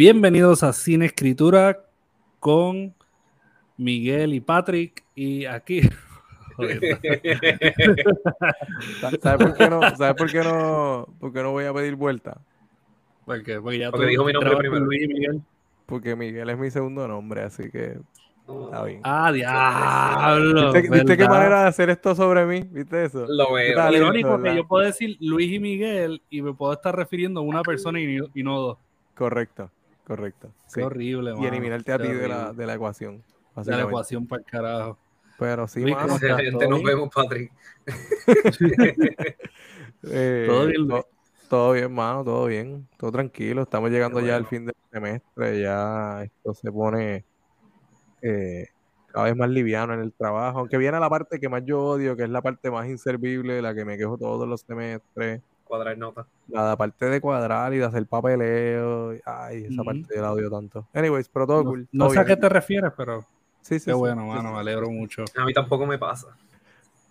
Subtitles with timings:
[0.00, 1.84] Bienvenidos a Cine Escritura
[2.38, 2.94] con
[3.76, 5.04] Miguel y Patrick.
[5.14, 5.82] Y aquí.
[9.20, 9.82] ¿Sabes por qué no?
[9.96, 11.06] ¿Sabes por qué no?
[11.20, 12.40] ¿Por qué no voy a pedir vuelta?
[13.26, 14.86] Porque, porque ya Porque dijo mi nombre primero.
[14.86, 15.42] Luis y Miguel.
[15.84, 17.98] Porque Miguel es mi segundo nombre, así que
[18.48, 19.02] está bien.
[19.04, 20.72] Ah, diablo.
[20.72, 22.66] ¿Viste, viste qué manera de hacer esto sobre mí?
[22.72, 23.26] ¿Viste eso?
[23.28, 23.92] Lo ¿Qué veo.
[23.92, 27.42] Irónico talento, que yo puedo decir Luis y Miguel y me puedo estar refiriendo a
[27.42, 28.78] una persona y, y no dos.
[29.14, 29.70] Correcto,
[30.10, 30.52] correcto.
[30.64, 30.82] Qué sí.
[30.82, 33.22] horrible, Y eliminarte a ti de la, de la ecuación.
[33.54, 34.98] De la ecuación para el carajo.
[35.38, 36.82] Pero sí, Luis, mano, ¿Todo nos bien?
[36.84, 37.52] vemos, Patrick.
[40.02, 41.04] eh, ¿Todo bien, to- Luis?
[41.48, 42.88] todo bien, mano, todo bien.
[42.98, 43.62] Todo tranquilo.
[43.62, 45.60] Estamos llegando ya al fin del semestre.
[45.60, 47.24] Ya esto se pone
[48.20, 48.66] eh,
[49.06, 50.58] cada vez más liviano en el trabajo.
[50.58, 53.76] Aunque viene la parte que más yo odio, que es la parte más inservible, la
[53.76, 55.40] que me quejo todos los semestres.
[55.70, 56.26] Cuadrar nota.
[56.48, 59.12] La parte de cuadrar y de hacer papeleo.
[59.24, 60.88] Ay, esa parte yo la odio tanto.
[60.92, 61.88] Anyways, pero todo No, cool.
[61.92, 63.20] no todo sé a qué te refieres, pero
[63.60, 64.48] Sí, sí, qué sí, bueno, sí, mano.
[64.48, 64.54] sí.
[64.54, 65.24] Me alegro mucho.
[65.36, 66.26] A mí tampoco me pasa.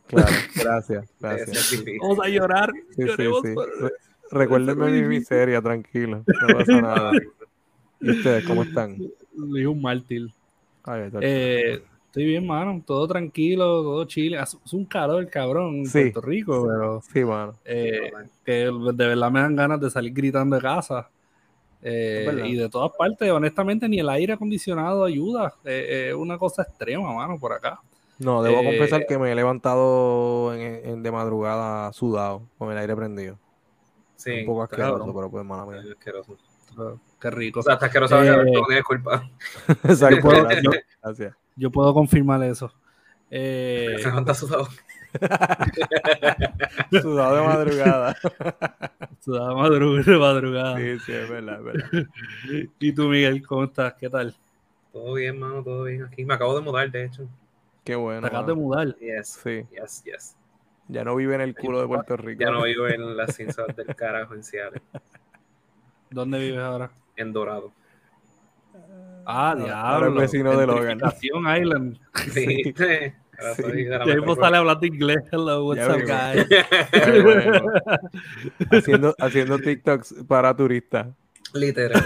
[0.07, 0.27] Claro,
[0.61, 1.83] gracias, gracias.
[2.01, 2.69] Vamos a llorar.
[2.97, 3.93] Sí, sí, por- Re-
[4.31, 6.23] Recuérdenme mi miseria, tranquilo.
[6.27, 7.11] No pasa nada.
[8.01, 8.97] ¿Y ustedes cómo están?
[9.37, 10.27] Luis un mártir.
[10.83, 12.81] Ay, está- Eh, estoy bien, mano.
[12.85, 14.37] Todo tranquilo, todo chile.
[14.37, 16.01] Hace hace un calor, cabrón, en Sí.
[16.11, 17.55] Puerto Rico, pero Sí, mano.
[17.65, 18.11] eh,
[18.43, 18.53] que
[18.93, 21.09] de verdad me dan ganas de salir gritando de casa.
[21.81, 25.53] Eh, Es y de todas partes, honestamente, ni el aire acondicionado ayuda.
[25.63, 27.79] Eh, Es una cosa extrema, mano, por acá.
[28.17, 32.77] No, debo Eh, confesar que me he levantado en, en- de madrugada sudado, con el
[32.77, 33.37] aire prendido.
[34.17, 35.81] Sí, un poco asqueroso, pero pues mala mía.
[35.81, 36.35] Es asqueroso.
[37.21, 37.61] Qué rico.
[37.61, 39.29] O sea, hasta asqueroso Eh, no tienes culpa.
[39.83, 40.27] Exacto,
[41.01, 42.73] gracias, yo- puedo confirmar eso.
[43.31, 44.67] Eh, Se levanta sudado.
[46.91, 48.15] Sudado de madrugada.
[49.25, 50.77] madru- de madrugada.
[50.77, 52.07] Sí, sí, es verdad, es verdad.
[52.79, 53.93] ¿Y tú, Miguel, cómo estás?
[53.95, 54.35] ¿Qué tal?
[54.91, 56.25] Todo bien, mano, todo bien aquí.
[56.25, 57.27] Me acabo de mudar, de hecho.
[57.83, 58.21] Qué bueno.
[58.21, 58.95] Te acabas de mudar.
[58.99, 60.35] Yes, Sí, yes, yes.
[60.87, 62.39] ya no vive en el culo de Puerto Rico.
[62.41, 64.81] Ya no vivo en las cinzas del carajo en Seattle,
[66.09, 66.89] ¿Dónde vives ahora?
[67.15, 67.71] en Dorado.
[69.25, 70.07] Ah, diablo.
[70.09, 70.99] es vecino de Logan.
[71.61, 71.99] Island.
[72.33, 72.63] Sí.
[72.75, 72.83] Sí.
[73.77, 74.35] mismo metrópoli.
[74.41, 75.17] sale hablando inglés.
[75.31, 77.23] Hello, what's Ya up, guys?
[77.23, 77.61] Bueno.
[78.71, 81.07] haciendo, haciendo TikToks para turistas.
[81.53, 82.03] Literal.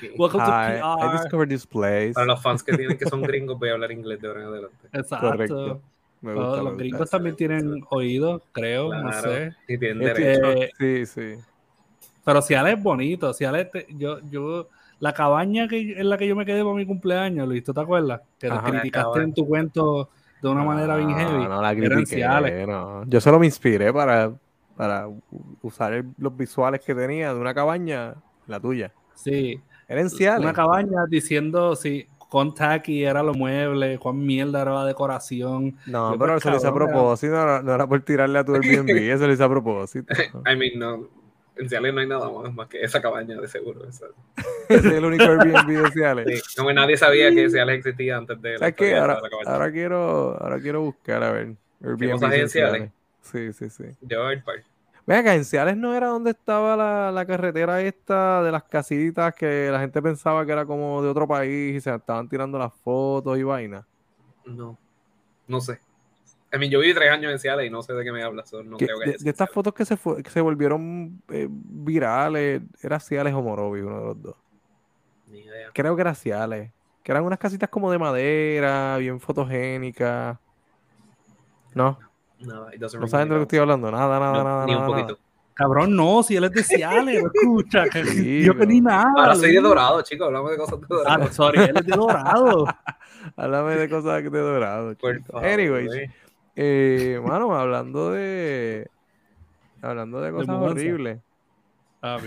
[0.00, 0.10] Sí.
[0.18, 1.12] Welcome to Hi, I PR.
[1.22, 2.12] discovered this place.
[2.12, 4.46] Para los fans que tienen que son gringos, voy a hablar inglés de ahora en
[4.48, 4.88] adelante.
[4.92, 5.28] Exacto.
[5.30, 5.82] Correcto.
[6.20, 6.78] Me Oh, gusta, me los gusta.
[6.78, 9.30] gringos también tienen oídos, creo, no Claro.
[9.30, 9.52] sé.
[9.68, 10.50] Y tienen Este- derecho.
[10.62, 11.34] Eh, Sí, sí.
[12.24, 14.68] pero si Ale es bonito, si Ale te- yo, yo,
[15.00, 17.80] la cabaña que, en la que yo me quedé para mi cumpleaños, Luis, ¿tú te
[17.80, 18.20] acuerdas?
[18.38, 18.70] Que te Ajá.
[18.70, 20.08] criticaste en tu cuento
[20.42, 21.44] de una manera bien heavy.
[21.48, 23.04] No, la Eran critiqué, no.
[23.06, 24.32] Yo solo me inspiré para,
[24.76, 25.08] para
[25.62, 28.14] usar el- los visuales que tenía de una cabaña,
[28.46, 28.92] la tuya.
[29.14, 30.40] Sí, Eran Ciales.
[30.42, 35.76] una cabaña diciendo si cuán tacky era los muebles, cuán mierda era la decoración.
[35.86, 38.00] No, Yo, pero pues, eso lo hice a era- propósito, no era, no era por
[38.02, 40.12] tirarle a tu Airbnb, eso lo hice a propósito.
[40.50, 41.08] I mean, no.
[41.56, 43.86] En Seattle no hay nada más, más que esa cabaña, de seguro.
[43.88, 44.06] Esa-
[44.68, 46.42] Ese es el único Airbnb de Ciales.
[46.44, 48.84] Sí, Como nadie sabía que Seattle existía antes de la ¿Sabes qué?
[48.86, 49.50] de Ahora, la cabaña.
[49.52, 51.54] ahora quiero, ahora quiero buscar, a ver.
[51.82, 52.92] Airbnb en?
[53.20, 53.84] Sí, sí, sí.
[54.02, 54.56] Yo el par.
[55.06, 59.34] Ven acá, en Ciales no era donde estaba la, la carretera esta de las casitas
[59.34, 62.72] que la gente pensaba que era como de otro país y se estaban tirando las
[62.72, 63.84] fotos y vainas.
[64.46, 64.78] No.
[65.46, 65.78] No sé.
[66.54, 68.52] I mean, yo viví tres años en Seattle y no sé de qué me hablas.
[68.52, 69.54] no creo que de, de estas Seattle.
[69.54, 74.04] fotos que se, fue- que se volvieron eh, virales, era Ciales o Morovi, uno de
[74.06, 74.36] los dos.
[75.28, 75.70] Ni idea.
[75.74, 76.70] Creo que era Ciales.
[77.02, 80.38] Que eran unas casitas como de madera, bien fotogénicas.
[81.74, 81.98] No,
[82.40, 83.90] no ring saben de lo que estoy hablando.
[83.90, 84.60] Nada, nada, nada.
[84.60, 85.18] No, Ni un nada, poquito.
[85.54, 87.84] Cabrón, no, si él es de Ciales, no escucha.
[87.88, 89.12] que- Sí, yo que ni nada.
[89.16, 89.60] Ahora soy de.
[89.60, 90.26] Dorado, chicos.
[90.26, 91.24] Hablamos de cosas de Dorado.
[91.24, 92.66] Ah, sorry, él es de Dorado.
[93.36, 94.94] Háblame de cosas de dorado.
[94.94, 95.40] Chico.
[95.40, 96.10] güey.
[96.56, 98.88] Eh, mano, hablando de.
[99.82, 101.20] Hablando de cosas horribles,
[102.02, 102.18] Ah,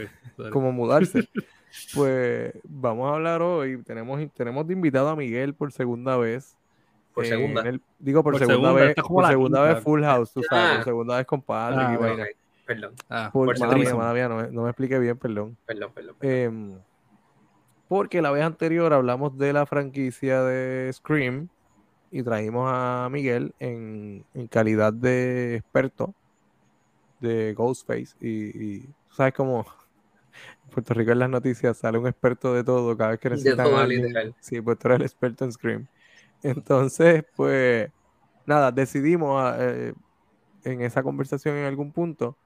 [0.52, 1.28] como mudarse.
[1.94, 3.78] Pues vamos a hablar hoy.
[3.84, 6.58] Tenemos, tenemos de invitado a Miguel por segunda vez.
[7.14, 7.62] Por en segunda.
[7.62, 8.90] el- digo por, Por segunda, segunda, vez.
[8.90, 9.74] esta es como Por la segunda quinta.
[9.76, 10.66] vez Full House, tú sabes.
[10.72, 10.76] Ah.
[10.78, 12.24] Por segunda vez con Patrick Ah, y ok, vaina.
[12.24, 12.30] Ok,
[12.66, 14.06] Perdón, Ah, Por, por mala mía, segunda.
[14.08, 15.58] mala mía, no, me- no me expliqué bien, perdón.
[15.66, 16.16] perdón, perdón.
[16.22, 16.74] Em,
[17.88, 21.48] porque la vez anterior hablamos de la franquicia de Scream
[22.12, 26.14] y trajimos a Miguel en, en calidad de experto
[27.20, 28.16] de Ghostface.
[28.20, 29.66] Y, y sabes cómo
[30.66, 33.36] en Puerto Rico en las noticias sale un experto de todo cada vez que De
[33.36, 34.04] necesitan todo, a alguien.
[34.04, 34.36] literal.
[34.40, 35.88] Sí, pues tú eres el experto en Scream.
[36.44, 37.92] Entonces, pues,
[38.46, 39.94] nada, decidimos ah, eh,
[40.64, 42.38] en esa conversación en algún punto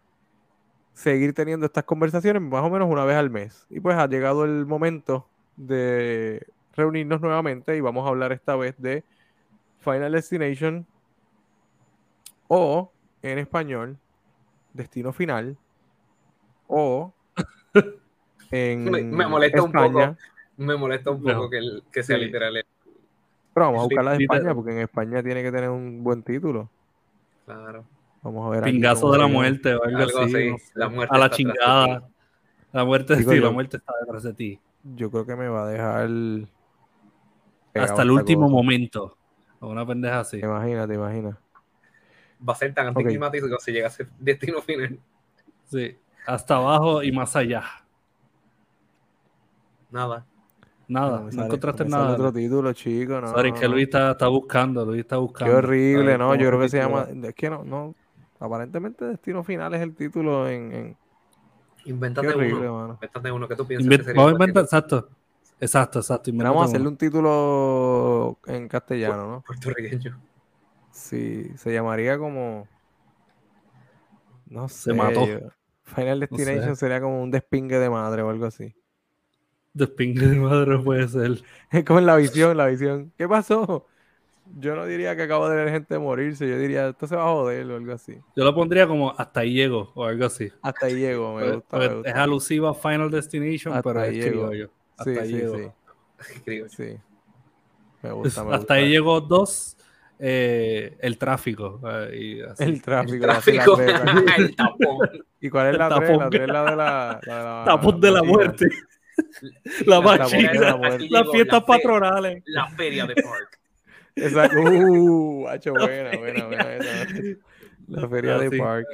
[0.94, 3.66] seguir teniendo estas conversaciones más o menos una vez al mes.
[3.70, 8.76] Y pues ha llegado el momento de reunirnos nuevamente y vamos a hablar esta vez
[8.78, 9.04] de
[9.82, 10.86] Final Destination
[12.48, 12.92] o
[13.22, 13.98] en español
[14.74, 15.58] Destino Final
[16.68, 17.14] o
[18.52, 20.10] en Me, me molesta un España.
[20.12, 20.18] poco.
[20.58, 21.50] Me molesta un poco No.
[21.50, 22.26] que, el- que sea Sí.
[22.26, 22.64] literal.
[23.54, 24.24] Pero vamos a buscar la de.
[24.24, 26.70] España porque en España tiene que tener un buen título.
[27.46, 27.84] Claro.
[28.22, 28.64] Vamos a ver.
[28.64, 30.36] Pingazo de la muerte o algo, Algo así.
[30.36, 30.72] así, no sé.
[30.76, 32.08] la muerte a la chingada.
[32.72, 33.46] La muerte, Digo sí, yo.
[33.46, 34.60] la muerte está detrás de ti.
[34.96, 36.10] Yo creo que me va a dejar.
[37.74, 38.54] Hasta el último cosa.
[38.54, 39.18] momento.
[39.62, 40.40] O una pendeja así.
[40.40, 41.38] Imagínate, imagina.
[42.48, 45.00] Va a ser tan anticlimático si llega a ser destino final.
[45.66, 45.98] Sí.
[46.28, 47.64] Hasta abajo y más allá.
[49.92, 50.26] Nada.
[50.88, 51.22] Nada.
[51.22, 52.14] No, sale- encontraste nada.
[52.14, 53.22] otro título, chico.
[53.22, 53.68] No, Sorry, que.
[53.68, 54.86] Luis está, está buscando.
[54.86, 55.58] Luis está Qué buscando.
[55.58, 56.28] horrible, Ay, ¿no?
[56.30, 57.08] ¿cómo Yo creo que se llama.
[57.24, 57.96] Es que no, no.
[58.40, 60.98] Aparentemente Destino Final es el título en.
[61.84, 62.74] Qué horrible, uno.
[62.80, 62.94] mano.
[62.96, 65.10] Invéntate uno que tú piensas Invent- que sería Vamos a inventar, exacto.
[65.62, 66.32] Exacto, exacto.
[66.34, 69.44] Mira, Vamos a hacerle un título en castellano, ¿no?
[69.46, 70.20] puertorriqueño.
[70.92, 72.68] Sí, se llamaría como.
[74.48, 74.94] No sé.
[74.94, 75.26] mató.
[75.28, 75.40] yo-
[75.84, 76.28] Final sé.
[76.36, 78.74] Destination sería como un despingue de madre o algo así.
[79.74, 81.42] Despingue de madre puede ser.
[81.72, 83.14] Es como en la visión, la visión.
[83.18, 83.88] ¿Qué pasó?
[84.58, 87.34] Yo no diría que acabo de ver gente morirse, yo diría, esto se va a
[87.34, 88.18] joder o algo así.
[88.36, 90.52] Yo lo pondría como hasta ahí llego o algo así.
[90.62, 92.10] Hasta ahí llego, me gusta, me porque gusta.
[92.10, 94.48] es alusiva a Final Destination, Hasta pero es ahí llego.
[94.50, 94.72] criollo.
[94.98, 95.76] Hasta Sí, ahí sí, llego.
[96.70, 96.98] sí.
[98.04, 98.74] Me Es- gusta, me hasta gusta.
[98.76, 99.78] ahí llegó dos.
[100.20, 101.80] eh, el tráfico.
[101.84, 102.64] eh, y así.
[102.64, 103.24] El tráfico.
[103.26, 103.76] El así la tráfico.
[103.78, 104.02] tres,
[104.38, 105.10] el tapón.
[105.40, 106.00] ¿Y cuál es El la 3?
[106.00, 106.20] tapón.
[106.20, 106.76] La 3 es la de la...
[106.76, 108.68] la, de la Tapón de la muerte.
[109.88, 111.10] la La muerte.
[111.10, 112.44] Las fiestas la fe- patronales.
[112.46, 113.60] La feria de Park.
[114.16, 114.60] Exacto.
[114.62, 116.66] Uh, hacho, buena, buena, buena.
[117.88, 118.58] La feria Ah, de sí.
[118.60, 118.86] Park.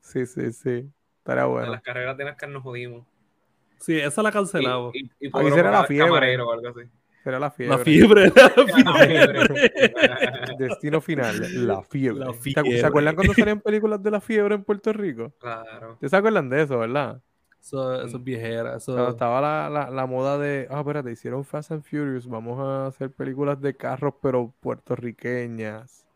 [0.00, 0.90] Sí, sí, sí.
[1.18, 1.72] Estaría En bueno.
[1.72, 3.06] las carreras de NASCAR nos jodimos.
[3.78, 4.94] Sí, esa la cancelamos.
[4.94, 6.40] Y, y, y Ahí Pedro será la fiebre.
[6.40, 6.80] o algo así.
[7.24, 7.76] Será la fiebre.
[7.76, 8.32] La fiebre.
[8.34, 9.06] La fiebre.
[9.06, 10.56] fiebre.
[10.58, 12.20] Destino final, la fiebre.
[12.24, 12.86] La ¿Se acu- ¿Se fiebre.
[12.86, 15.32] acuerdan cuando salían películas de la fiebre en Puerto Rico?
[15.40, 15.92] claro.
[15.94, 17.20] ¿Ustedes se acuerdan de eso, verdad?
[17.60, 18.76] Eso, eso es viejera.
[18.76, 22.60] Eso, Cuando estaba la, la, la moda de, ah, espérate, hicieron Fast and Furious, vamos
[22.60, 26.06] a hacer películas de carros, pero puertorriqueñas.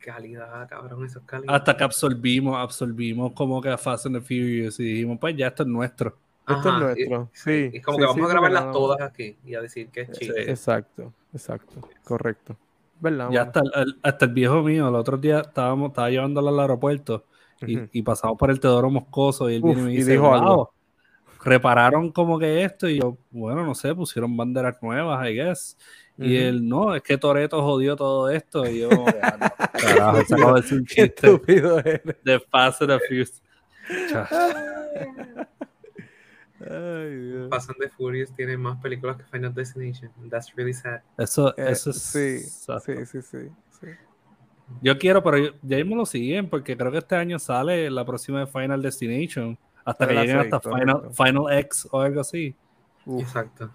[0.00, 1.54] Calidad, cabrón, eso es calidad.
[1.54, 5.48] hasta que absorbimos, absorbimos como que a Fast and the Furious y dijimos, pues ya
[5.48, 6.16] esto es nuestro.
[6.48, 7.70] Esto Ajá, es nuestro, y- sí.
[7.76, 10.00] Es como sí, que vamos sí, a grabarlas no- todas aquí y a decir que
[10.02, 10.16] es.
[10.16, 10.30] Sí.
[10.36, 12.56] Exacto, exacto, correcto.
[13.00, 13.30] ¿Verdad?
[13.30, 17.24] Ya hasta el, hasta el viejo mío, el otro día estábamos, estaba llevándolo al aeropuerto
[17.66, 17.88] y, Ujú.
[17.92, 20.32] y pasamos por el Teodoro Moscoso y él Uf, vino y me y dice, dijo
[20.34, 20.56] algo.
[20.56, 20.68] "Wow,
[21.44, 25.76] repararon como que esto y yo, bueno, no sé, pusieron banderas nuevas, I guess.
[26.16, 26.48] Y Ujú.
[26.48, 28.66] él, no, es que Toreto jodió todo esto.
[28.68, 28.90] Y yo,
[29.22, 32.02] "Ah, no, carajo, se acabó de decir un chiste estúpido eres.
[32.24, 33.42] de Fast and the Furious.
[36.60, 37.50] Ay, Dios.
[37.50, 40.10] Fast and the Furious tiene más películas que Final Destination.
[40.28, 41.00] That's really sad.
[41.16, 42.02] Eso, Eh, eso es.
[42.02, 43.38] sí, sí, sí, sí,
[43.80, 43.86] sí.
[44.82, 48.04] Yo quiero, pero yo- ya mismo lo siguen porque creo que este año sale la
[48.04, 49.56] próxima de Final Destination.
[49.84, 51.02] Hasta que la lleguen hasta Final.
[51.14, 52.54] Final X o algo así.
[53.06, 53.70] Uf, Exacto.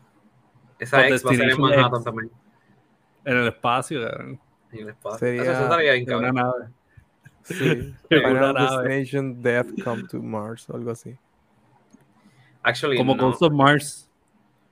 [0.78, 2.04] Esa Con ex va a ser en Manhattan X.
[2.04, 2.32] también.
[3.26, 4.40] En el espacio, cabrón.
[4.72, 5.18] En el espacio.
[5.20, 6.60] Sería- Eso, estaría bien, En una cabrón.
[6.60, 6.74] nave.
[7.44, 7.96] sí.
[8.12, 8.90] Una Final nave.
[8.90, 11.18] Destination Death Come to Mars, o algo así.
[12.64, 13.24] Actually, Como no.
[13.28, 14.10] Ghost of Mars.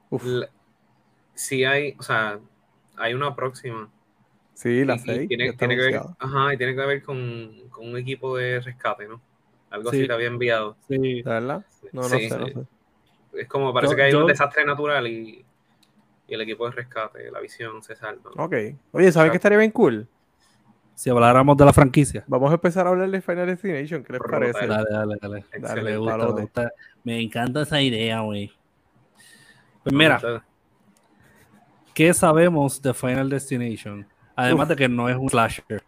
[0.09, 0.23] Uf,
[1.33, 2.39] Sí hay, o sea,
[2.97, 3.89] hay una próxima.
[4.53, 5.27] sí, la Y- y 6.
[5.27, 9.07] tiene, tiene que ver, ajá, y tiene que ver con, con un equipo de rescate,
[9.07, 9.19] ¿no?
[9.71, 9.97] Algo Sí.
[9.99, 10.75] así te había enviado.
[10.87, 11.21] Sí.
[11.21, 11.65] ¿De verdad?
[11.93, 12.53] No, no Sí, sé, no sé.
[13.33, 15.43] Es como parece Yo- que hay yo- un desastre natural y,
[16.27, 18.29] y el equipo de rescate, la visión se salva.
[18.37, 18.53] Ok.
[18.91, 20.07] Oye, ¿saben qué estaría bien cool?
[20.93, 22.23] Si habláramos de la franquicia.
[22.27, 24.03] Vamos a empezar a hablar de Final Destination.
[24.03, 24.67] ¿Qué les parece?
[24.67, 25.39] Dale, dale, dale.
[25.51, 25.81] Excelente.
[25.91, 26.51] Me gusta, palote.
[27.03, 28.51] Me encanta esa idea, güey.
[29.83, 30.43] Pues mira,
[31.93, 34.07] ¿qué sabemos de Final Destination?
[34.35, 34.69] Además Uf.
[34.69, 35.83] de que no es un slasher.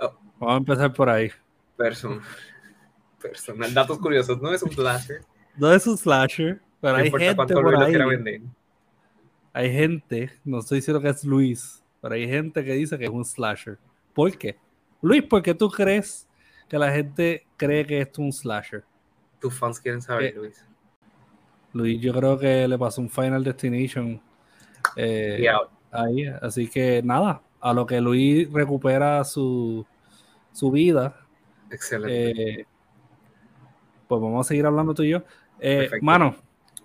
[0.00, 0.14] Oh.
[0.38, 1.30] Vamos a empezar por ahí.
[1.76, 2.20] person-
[3.20, 3.72] personal.
[3.74, 5.22] Datos curiosos, no es un slasher.
[5.56, 8.42] No es un slasher, pero No hay gente por ahí.
[9.52, 13.10] Hay gente, no estoy diciendo que es Luis, pero hay gente que dice que es
[13.10, 13.78] un slasher.
[14.14, 14.56] ¿Por qué?
[15.02, 16.28] Luis, ¿por qué tú crees
[16.68, 18.84] que la gente cree que esto es un slasher?
[19.40, 20.64] Tus fans quieren saber, Eh, Luis.
[21.72, 24.20] Luis, yo creo que le pasó un Final Destination
[24.96, 25.46] eh,
[25.90, 26.26] ahí.
[26.40, 29.86] Así que nada, a lo que Luis recupera su,
[30.52, 31.14] su vida,
[31.70, 32.60] Excelente.
[32.60, 32.66] eh,
[34.08, 35.22] pues vamos a seguir hablando tú y yo.
[35.60, 36.36] Eh, mano,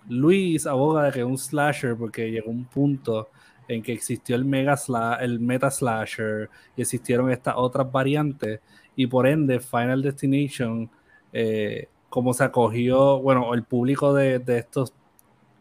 [0.08, 3.30] Luis aboga de que un slasher porque llegó un punto
[3.66, 8.60] en que existió el mega sla- el meta slasher y existieron estas otras variantes
[8.94, 10.90] y por ende Final Destination
[11.32, 14.94] eh, cómo se acogió, bueno, el público de, de estos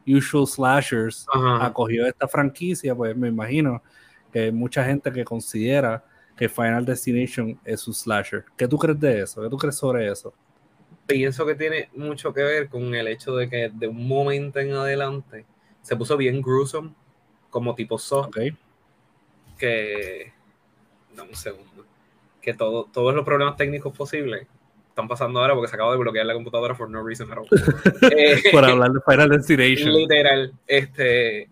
[0.05, 1.65] usual slashers Ajá.
[1.65, 3.81] acogió esta franquicia, pues me imagino
[4.31, 6.05] que hay mucha gente que considera
[6.37, 8.45] que Final Destination es un slasher.
[8.55, 9.41] ¿Qué tú crees de eso?
[9.41, 10.31] ¿Qué tú crees sobre eso?
[11.07, 14.73] pienso que tiene mucho que ver con el hecho de que de un momento en
[14.73, 15.47] adelante
[15.81, 16.93] se puso bien gruesome,
[17.49, 18.37] como tipo Saw, ¿Ok?
[19.57, 20.31] que.
[21.15, 21.83] Dame un segundo.
[22.43, 24.47] Que todo, todos los problemas técnicos posibles
[24.93, 27.47] están pasando ahora porque se acaba de bloquear la computadora for no reason at all.
[28.15, 29.91] Eh, Por hablar de Final Destination.
[29.91, 30.53] Literal.
[30.67, 31.49] Este.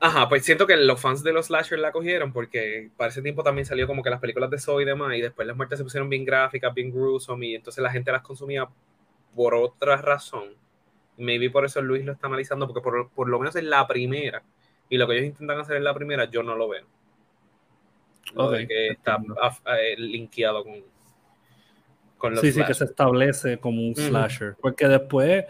[0.00, 3.44] Ajá, pues siento que los fans de los slasher la cogieron porque para ese tiempo
[3.44, 5.84] también salió como que las películas de Saw y demás, y después las muertes se
[5.84, 8.68] pusieron bien gráficas, bien gruesome, y entonces la gente las consumía
[9.36, 10.48] por otra razón.
[11.18, 14.42] Maybe por eso Luis lo está analizando, porque por, por lo menos en la primera,
[14.88, 16.86] y lo que ellos intentan hacer en la primera, yo no lo veo.
[18.34, 19.18] Lo de Ok, que está
[19.80, 20.82] eh, linkeado con,
[22.18, 24.56] con los Sí, sí, que se establece como un slasher.
[24.60, 25.44] Porque después,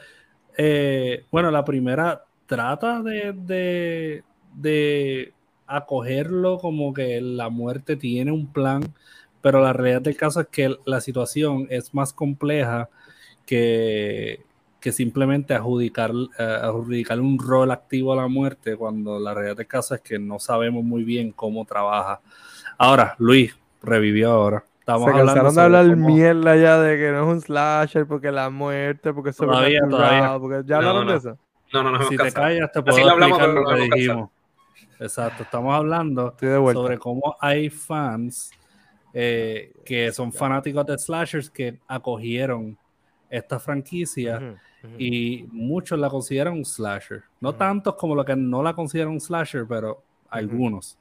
[0.57, 4.23] eh, bueno, la primera trata de, de,
[4.55, 5.33] de
[5.67, 8.83] acogerlo como que la muerte tiene un plan,
[9.41, 12.89] pero la realidad del caso es que la situación es más compleja
[13.47, 14.43] que,
[14.81, 19.67] que simplemente adjudicar, eh, adjudicar un rol activo a la muerte cuando la realidad del
[19.67, 22.21] caso es que no sabemos muy bien cómo trabaja.
[22.77, 24.65] Ahora, Luis revivió ahora.
[24.88, 28.07] Estamos Se hablando cansaron de hablar cómo- mierda ya de que no es un slasher,
[28.07, 30.38] porque la muerte, porque es Todavía, todavía.
[30.40, 31.12] porque ya No, hablaron no.
[31.12, 31.38] de eso.
[31.75, 32.47] No, no, no, si te cansado.
[32.47, 34.30] callas, te Así puedo lo hablamos, explicar lo no que dijimos.
[34.99, 36.35] Exacto, estamos hablando
[36.73, 38.50] sobre cómo hay fans
[39.12, 42.78] eh, que son fanáticos de slashers que acogieron
[43.28, 44.47] esta franquicia Ujú,
[44.88, 44.95] ujú.
[44.99, 47.25] y muchos la consideran un slasher.
[47.40, 47.59] No Ujú.
[47.59, 50.97] tantos como los que no la consideran un slasher, pero algunos.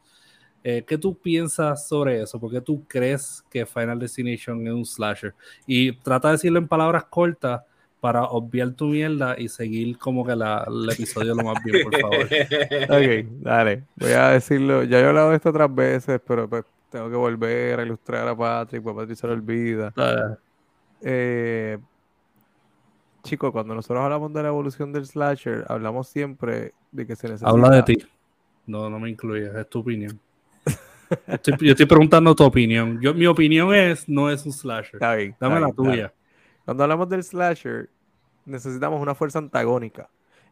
[0.63, 2.39] Eh, ¿Qué tú piensas sobre eso?
[2.39, 5.33] ¿Por qué tú crees que Final Destination es un slasher?
[5.65, 7.61] Y trata de decirlo en palabras cortas
[7.99, 11.95] para obviar tu mierda y seguir como que la- el episodio lo más bien, por
[11.99, 12.27] favor.
[12.89, 13.83] Ok, dale.
[13.95, 14.83] Voy a decirlo.
[14.83, 18.27] Ya yo he hablado de esto otras veces, pero pues tengo que volver a ilustrar
[18.27, 19.93] a Patrick, porque Patrick se lo olvida.
[21.01, 21.77] Eh,
[23.23, 27.49] chicos, cuando nosotros hablamos de la evolución del slasher, hablamos siempre de que se necesita.
[27.49, 27.97] Habla de ti.
[28.65, 30.19] No, no me incluyes, es tu opinión.
[31.27, 32.99] Estoy- yo estoy preguntando tu opinión.
[33.01, 34.95] Yo, mi opinión es, no es un slasher.
[34.95, 36.13] Está bien, está Dame la bien, tuya.
[36.65, 37.89] Cuando hablamos del slasher,
[38.45, 40.09] necesitamos una fuerza antagónica.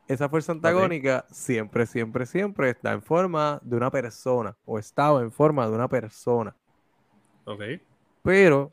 [0.08, 5.32] Esa fuerza antagónica siempre, siempre, siempre está en forma de una persona o estaba en
[5.32, 6.56] forma de una persona.
[7.46, 7.62] Ok.
[8.22, 8.72] Pero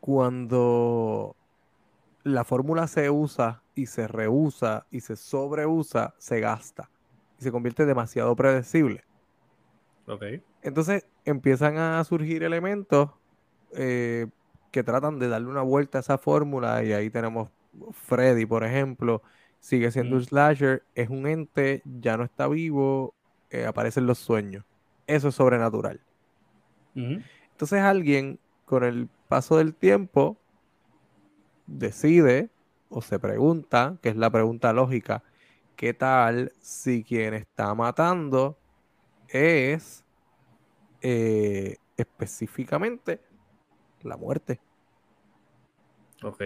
[0.00, 1.36] cuando
[2.24, 6.90] la fórmula se usa y se reusa y se sobreusa, se gasta
[7.38, 9.04] y se convierte demasiado predecible.
[10.62, 13.10] Entonces empiezan a surgir elementos
[13.72, 14.26] eh,
[14.70, 17.48] que tratan de darle una vuelta a esa fórmula y ahí tenemos
[17.92, 19.22] Freddy, por ejemplo,
[19.58, 23.14] sigue siendo un slasher, es un ente, ya no está vivo,
[23.50, 24.64] eh, aparecen los sueños.
[25.06, 26.00] Eso es sobrenatural.
[26.94, 30.38] Entonces alguien con el paso del tiempo
[31.66, 32.48] decide
[32.88, 35.22] o se pregunta, que es la pregunta lógica,
[35.74, 38.56] ¿qué tal si quien está matando
[39.28, 40.04] es
[41.02, 43.20] eh, específicamente
[44.02, 44.60] la muerte?
[46.22, 46.42] Ok.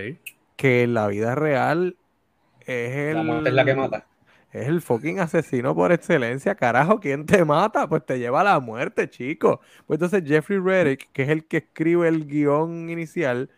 [0.57, 1.97] Que en la vida real
[2.61, 3.15] es el...
[3.17, 4.07] La muerte es la que mata.
[4.53, 6.99] Es el fucking asesino por excelencia, carajo.
[6.99, 7.89] ¿Quién te mata?
[7.89, 9.61] Pues te lleva a la muerte, chico.
[9.87, 13.49] Pues entonces Jeffrey Reddick, que es el que escribe el guion inicial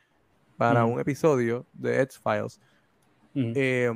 [0.59, 2.61] para un episodio de X-Files,
[3.35, 3.91] eh,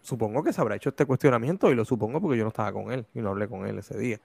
[0.00, 2.90] supongo que se habrá hecho este cuestionamiento y lo supongo porque yo no estaba con
[2.90, 4.18] él y no hablé con él ese día.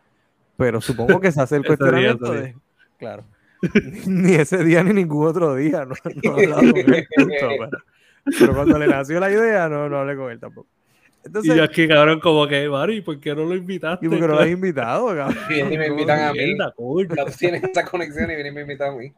[0.61, 2.47] Pero supongo que se hace el día, cuestionamiento ese de...
[2.49, 2.55] día.
[2.99, 3.23] Claro.
[4.05, 5.85] ni ese día ni ningún otro día.
[5.85, 7.07] No, no he hablado con él.
[7.15, 7.69] punto, pero,
[8.39, 10.69] pero cuando le nació la idea, no, no hablé con él tampoco.
[11.23, 14.05] Entonces, y yo aquí, cabrón, como que, Mari, ¿por qué no lo invitaste?
[14.05, 15.37] ¿Y por qué no lo has invitado, cabrón?
[15.49, 16.39] Y ni me ¿Cómo invitan a mí.
[16.39, 16.73] Mierda,
[17.37, 19.13] tienes esa conexión y vienen y me invitan a mí.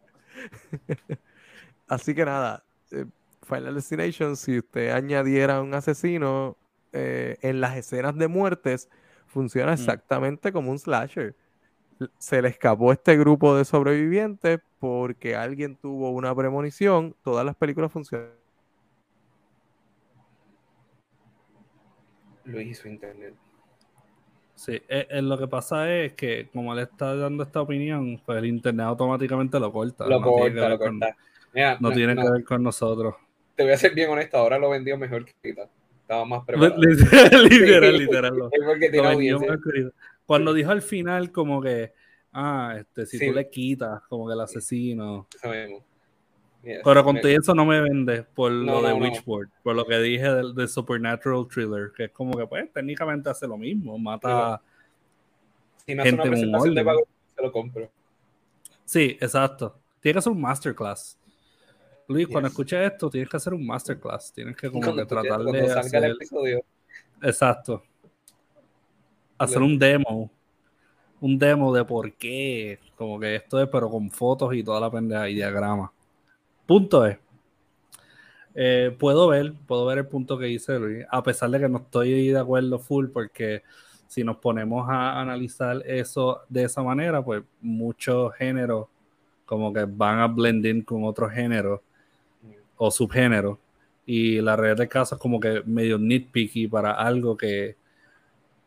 [1.88, 3.05] Así que nada, eh,
[3.45, 6.57] Final Destination, si usted añadiera un asesino
[6.93, 8.89] eh, en las escenas de muertes,
[9.33, 9.75] funciona Mm.
[9.75, 11.35] exactamente como un slasher.
[12.17, 17.15] Se le escapó este grupo de sobrevivientes porque alguien tuvo una premonición.
[17.23, 18.29] Todas las películas funcionan.
[22.45, 23.35] Luis y su internet.
[24.55, 28.37] Sí, eh, eh, lo que pasa es que como él está dando esta opinión, pues
[28.37, 30.05] el internet automáticamente lo corta.
[30.07, 31.17] Lo no tiene que corta, ver lo con- corta.
[31.53, 33.15] Mira, no no- tiene no, que ver con nosotros.
[33.55, 35.69] te voy a ser bien honesto, ahora lo vendió mejor que ahorita.
[36.03, 36.79] Estaba más preparado.
[36.81, 39.91] literal, literal, lo- lo.
[40.25, 41.93] Cuando dijo al final como que,
[42.31, 43.27] ah, este, si Sí.
[43.27, 45.83] tú le quitas como que el asesino, mismo.
[46.63, 46.79] Yes.
[46.81, 49.05] Pero con todo eso no me vende por No, lo de no, no.
[49.05, 53.29] Witchboard, por lo que dije del, del Supernatural Thriller, que es como que pues técnicamente
[53.29, 54.62] hace lo mismo, mata...
[55.86, 57.89] si me hace una gente en un presentación de pago, se lo compro.
[58.86, 59.77] Sí, exacto.
[60.00, 61.17] Tiene que hacer un masterclass.
[62.07, 64.33] Luis, cuando escuches esto, tienes que hacer un masterclass.
[64.33, 66.03] Tienes que como que tratar de hacer...
[66.03, 66.63] el episodio.
[67.22, 67.83] Exacto.
[69.38, 70.29] Hacer un demo.
[71.22, 72.79] Un demo de por qué.
[72.95, 75.91] Como que esto es, pero con fotos y toda la pendeja y diagrama.
[76.65, 77.17] Punto es.
[78.55, 81.79] eh, puedo ver, puedo ver el punto que dice Luis, a pesar de que no
[81.79, 83.63] estoy de acuerdo full, porque
[84.07, 88.88] si nos ponemos a analizar eso de esa manera, pues muchos géneros
[89.45, 91.81] como que van a blend in con otros géneros
[92.87, 93.57] o subgéneros.
[94.05, 97.77] Y la realidad del caso es como que medio nitpicky para algo que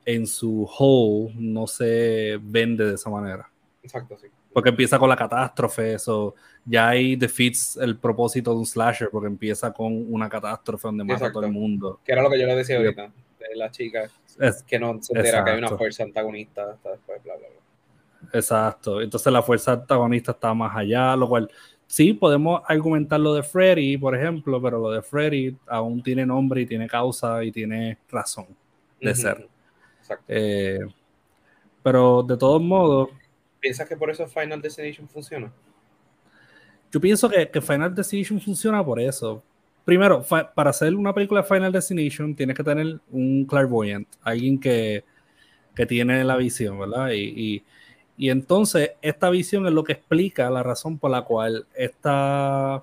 [0.04, 3.50] en su whole no se vende de esa manera.
[3.82, 4.28] Exacto, sí.
[4.52, 9.26] Porque empieza con la catástrofe, eso ya ahí defeats el propósito de un slasher, porque
[9.26, 11.60] empieza con una catástrofe donde mata a todo el Exacto.
[11.60, 12.00] mundo.
[12.02, 13.12] Que era lo que yo le decía ahorita.
[13.38, 14.08] De la chica
[14.40, 15.78] Es- que no se entera que hay una Exacto.
[15.78, 18.30] fuerza antagonista hasta después, bla, bla, bla.
[18.38, 19.00] Exacto.
[19.02, 21.50] Entonces la fuerza antagonista está más allá, lo cual
[21.86, 26.62] sí podemos argumentar lo de Freddy, por ejemplo, pero lo de Freddy aún tiene nombre
[26.62, 28.46] y tiene causa y tiene razón
[29.00, 29.48] de ser.
[30.00, 30.24] Exacto.
[30.28, 30.80] Eh,
[31.82, 33.10] pero de todos modos,
[33.60, 35.52] ¿Piensas que por eso Final Destination funciona?
[36.92, 39.42] yo pienso que, que Final Destination funciona por eso.
[39.84, 40.24] Primero,
[40.54, 45.04] para hacer una película de Final Destination tienes que tener un clairvoyant, alguien que,
[45.74, 47.10] que tiene la visión, ¿verdad?
[47.10, 47.22] Y,
[47.56, 47.64] y-
[48.18, 52.82] y entonces esta visión es lo que explica la razón por la cual esta-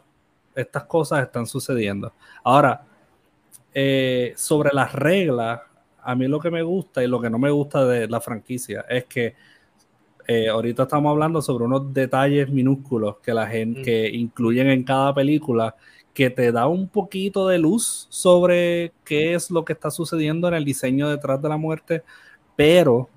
[0.55, 2.13] estas cosas están sucediendo.
[2.43, 2.83] Ahora,
[3.73, 5.61] eh, sobre las reglas,
[6.03, 8.85] a mí lo que me gusta y lo que no me gusta de la franquicia
[8.89, 9.35] es que
[10.27, 13.83] eh, ahorita estamos hablando sobre unos detalles minúsculos que la gente Mm.
[13.83, 15.75] que incluyen en cada película
[16.13, 20.53] que te da un poquito de luz sobre qué es lo que está sucediendo en
[20.53, 22.03] el diseño detrás de la muerte,
[22.55, 23.09] pero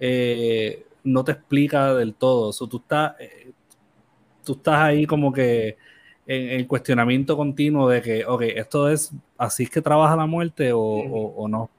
[0.00, 2.52] eh, no te explica del todo.
[2.52, 3.52] So, tú, estás, eh,
[4.44, 5.76] tú estás ahí como que
[6.26, 10.72] en el cuestionamiento continuo de que, ok, esto es así es que trabaja la muerte
[10.72, 11.70] o, o- o no.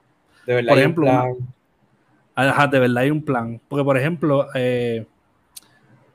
[0.45, 1.37] De verdad, Por hay un ejemplo, plan-
[2.35, 3.59] Ajá, de verdad hay un plan.
[3.67, 5.05] Porque, por ejemplo, eh,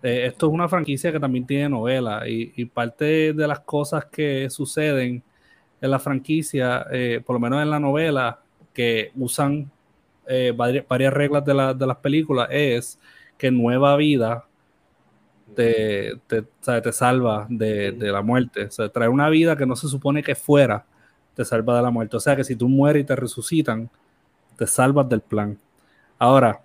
[0.02, 4.06] eh, esto es una franquicia que también tiene novela y, y parte de las cosas
[4.06, 5.22] que suceden
[5.80, 8.40] en la franquicia, eh, por lo menos en la novela,
[8.72, 9.70] que usan
[10.28, 12.98] eh, vari- varias reglas de, la- de las películas, es
[13.38, 14.46] que Nueva Vida
[15.54, 18.64] te, te, o sea, te salva de, de la muerte.
[18.64, 20.84] O sea, traer una vida que no se supone que fuera,
[21.34, 22.16] te salva de la muerte.
[22.16, 23.90] O sea, que si tú mueres y te resucitan,
[24.56, 25.58] te salvas del plan.
[26.18, 26.62] Ahora,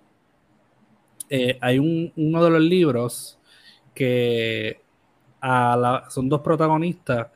[1.28, 3.38] eh, hay un- uno de los libros
[3.94, 4.80] que
[5.40, 7.28] a la- son dos protagonistas,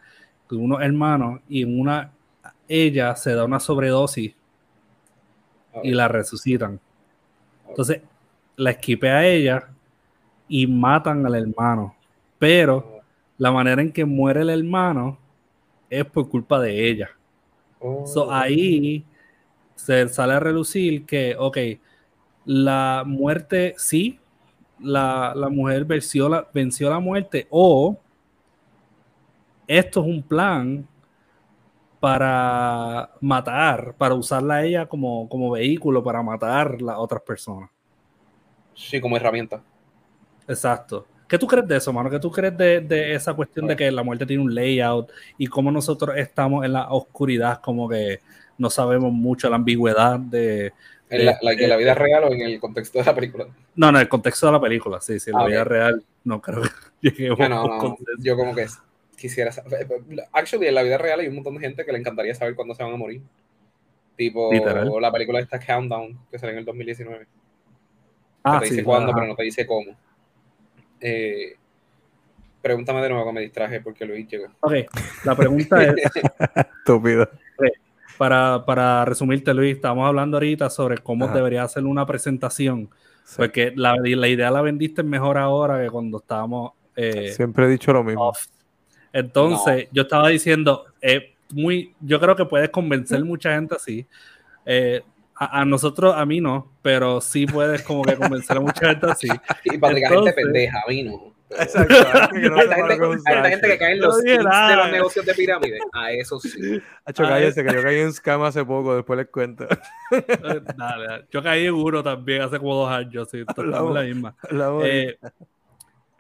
[0.51, 2.13] unos hermanos, y en una
[2.69, 4.35] ella se da una sobredosis
[5.83, 6.81] y la resucitan.
[7.69, 8.01] Entonces,
[8.57, 9.69] la esquipe a ella
[10.49, 11.95] y matan al hermano.
[12.39, 13.01] Pero
[13.39, 15.19] la manera en que muere el hermano
[15.91, 17.11] es por culpa de ella.
[17.81, 19.05] Oh, So, ahí
[19.75, 21.59] se sale a relucir que, ok,
[22.45, 24.19] la muerte sí,
[24.81, 27.99] la, la mujer venció la, venció la muerte, o
[29.67, 30.87] esto es un plan
[32.05, 37.71] para matar, para usarla a ella como, como vehículo para matar a otras personas.
[38.75, 39.63] Sí, como herramienta.
[40.47, 41.07] Exacto.
[41.27, 42.11] ¿Qué tú crees de eso, mano?
[42.11, 45.47] ¿Qué tú crees de, de esa cuestión de que la muerte tiene un layout y
[45.47, 48.21] cómo nosotros estamos en la oscuridad, como que
[48.59, 50.75] no sabemos mucho la ambigüedad de...
[51.09, 53.47] En la, en vida real o en el contexto de la película.
[53.77, 56.43] No, no, el contexto de la película, sí, sí, en la Ah, vida real no
[56.43, 56.69] creo que
[57.01, 58.13] lleguemos No, no, no, consenso.
[58.23, 58.67] Yo como que
[59.29, 59.87] quisiera saber.
[60.33, 62.75] Actually, en la vida real hay un montón de gente que le encantaría saber cuándo
[62.75, 63.23] se van a morir.
[64.17, 64.91] Tipo Literal.
[65.01, 67.27] la película esta Countdown, que salió en el 2019.
[68.45, 69.17] Ah, te sí, dice cuándo, ajá.
[69.21, 69.93] pero no te dice cómo.
[71.01, 71.55] Eh,
[72.61, 74.47] pregúntame de nuevo que me distraje porque Luis llegó.
[74.61, 74.73] Ok,
[75.25, 75.95] la pregunta es,
[76.79, 77.29] Estúpido.
[78.19, 81.35] para, para resumirte, Luis, estamos hablando ahorita sobre cómo Ajá.
[81.35, 82.91] debería hacer una presentación,
[83.25, 83.37] Sí.
[83.39, 86.73] porque la, la idea la vendiste mejor ahora que cuando estábamos...
[86.95, 88.29] eh, Siempre he dicho lo mismo.
[88.29, 88.47] off.
[89.15, 94.07] Entonces, yo estaba diciendo, eh, muy, yo creo que puedes convencer mucha gente así.
[94.67, 95.03] Eh,
[95.37, 99.07] a, a nosotros, a mí no, pero sí puedes como que convencer a mucha gente
[99.11, 99.29] así.
[99.65, 101.33] Y para la gente Entonces- pendeja, a mí no.
[101.51, 101.95] Exacto.
[102.33, 105.79] que no Hay gente, gente que cae en los no de los negocios de pirámide.
[105.93, 106.81] A eso sí.
[107.05, 109.65] Hacho, Ah, cállese, que yo caí en scam hace poco, después les cuento.
[110.11, 111.27] Eh, dale.
[111.31, 114.35] Yo caí en uno también hace como dos años, sí, la misma.
[114.51, 115.19] De- Eh,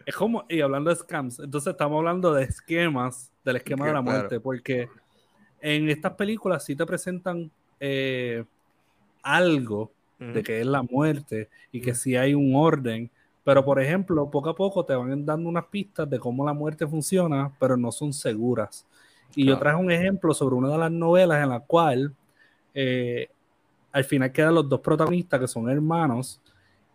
[0.07, 4.01] es como, y hablando de scams, entonces estamos hablando de esquemas, del esquema de la
[4.03, 4.89] muerte, porque
[5.61, 8.45] en estas películas sí te presentan eh,
[9.23, 13.11] algo de que es la muerte y que sí hay un orden,
[13.43, 16.87] pero por ejemplo, poco a poco te van dando unas pistas de cómo la muerte
[16.87, 18.87] funciona, pero no son seguras.
[19.35, 22.15] Y yo traje un ejemplo sobre una de las novelas en la cual
[22.73, 23.29] eh,
[23.93, 26.41] al final quedan los dos protagonistas que son hermanos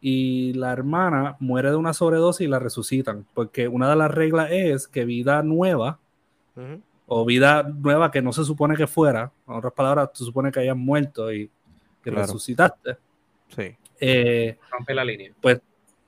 [0.02, 4.50] y la hermana muere de una sobredosis y la resucitan, porque una de las reglas
[4.52, 6.00] es que vida nueva
[7.08, 10.60] o vida nueva que no se supone que fuera, en otras palabras, se supone que
[10.60, 11.50] hayas muerto y
[12.04, 12.98] que resucitaste.
[13.50, 13.76] Sí.
[14.00, 15.32] Eh, rompe la línea.
[15.42, 15.60] Pues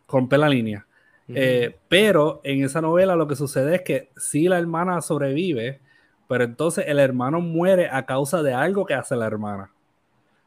[0.07, 0.85] rompe la línea.
[1.33, 5.79] Eh, pero en esa novela lo que sucede es que si la hermana sobrevive,
[6.27, 9.71] pero entonces el hermano muere a causa de algo que hace la hermana.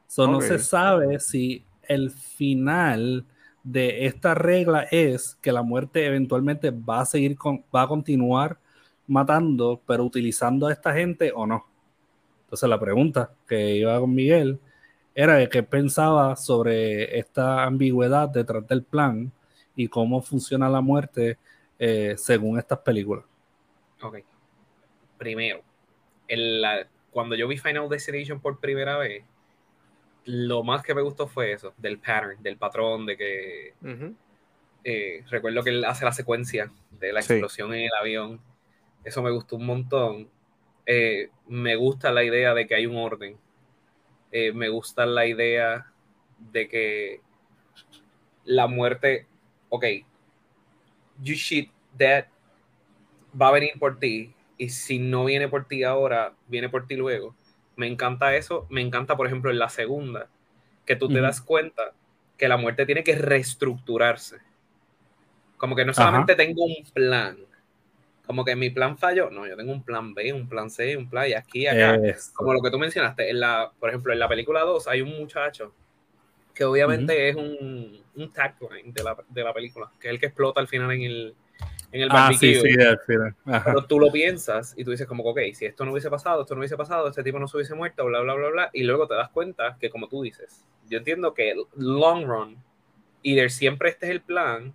[0.07, 3.25] So, No se sabe si el final
[3.65, 8.59] de esta regla es que la muerte eventualmente va a seguir con, va a continuar
[9.07, 11.67] matando, pero utilizando a esta gente o no.
[12.45, 14.61] Entonces la pregunta que iba con Miguel
[15.15, 19.33] era de qué pensaba sobre esta ambigüedad detrás del plan
[19.75, 21.39] y cómo funciona la muerte
[21.79, 23.25] eh, según estas películas.
[24.03, 24.19] Ok.
[25.17, 25.63] Primero,
[27.11, 29.25] cuando yo vi Final Destination por primera vez,
[30.25, 33.75] lo más que me gustó fue eso, del pattern, del patrón, de que
[34.85, 38.41] eh, recuerdo que él hace la secuencia de la explosión en el avión.
[39.05, 40.29] Eso me gustó un montón.
[40.87, 43.37] Eh, me gusta la idea de que hay un orden.
[44.33, 45.93] Eh, me gusta la idea
[46.39, 47.21] de que
[48.45, 49.27] la muerte,
[49.69, 49.85] ok,
[51.23, 52.27] you shit that
[53.41, 56.97] va a venir por ti y si no viene por ti ahora, viene por ti
[56.97, 57.35] luego
[57.77, 58.67] me encanta eso.
[58.71, 60.29] Me encanta, por ejemplo, en la segunda,
[60.85, 61.93] que tú te das cuenta
[62.37, 64.39] que la muerte tiene que reestructurarse.
[65.57, 67.39] Como que no solamente tengo un plan,
[68.27, 71.09] como que mi plan falló, no, yo tengo un plan B, un plan C, un
[71.09, 71.99] plan y aquí, acá.
[72.35, 75.17] Como lo que tú mencionaste, en la, por ejemplo, en la película 2 hay un
[75.17, 75.73] muchacho
[76.55, 80.27] que obviamente es un, un tagline de la, de la película, que es el que
[80.27, 81.35] explota al final en el,
[81.95, 82.77] en el ah, sí, sí,
[83.65, 86.55] Pero tú lo piensas y tú dices como, ok, si esto no hubiese pasado, esto
[86.55, 89.07] no hubiese pasado, este tipo no se hubiese muerto, bla, bla, bla, bla, y luego
[89.07, 92.57] te das cuenta que como tú dices, yo entiendo que long run,
[93.23, 94.73] either siempre este es el plan,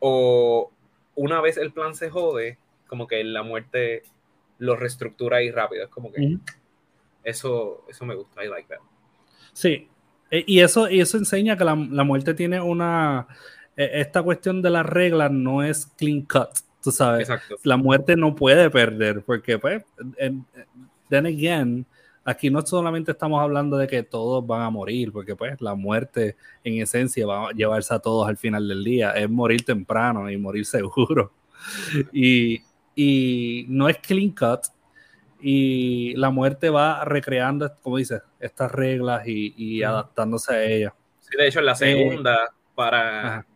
[0.00, 0.70] o
[1.14, 4.02] una vez el plan se jode, como que la muerte
[4.58, 6.36] lo reestructura ahí rápido, es como que
[7.24, 8.80] eso, eso me gusta, I like that.
[9.54, 9.88] Sí,
[10.30, 13.28] e, y eso, y eso enseña que la, la muerte tiene una
[13.76, 16.50] esta cuestión de las reglas no es clean cut,
[16.82, 17.28] tú sabes.
[17.62, 19.82] La muerte no puede perder, porque, pues,
[21.08, 21.86] then again,
[22.24, 26.36] aquí no solamente estamos hablando de que todos van a morir, porque, pues, la muerte
[26.62, 30.36] en esencia va a llevarse a todos al final del día, es morir temprano y
[30.36, 31.32] morir seguro.
[32.12, 32.60] Y,
[32.94, 34.66] y no es clean cut,
[35.40, 40.92] y la muerte va recreando, como dices, estas reglas y, adaptándose a ellas.
[41.20, 43.46] Sí, de hecho, en la segunda, para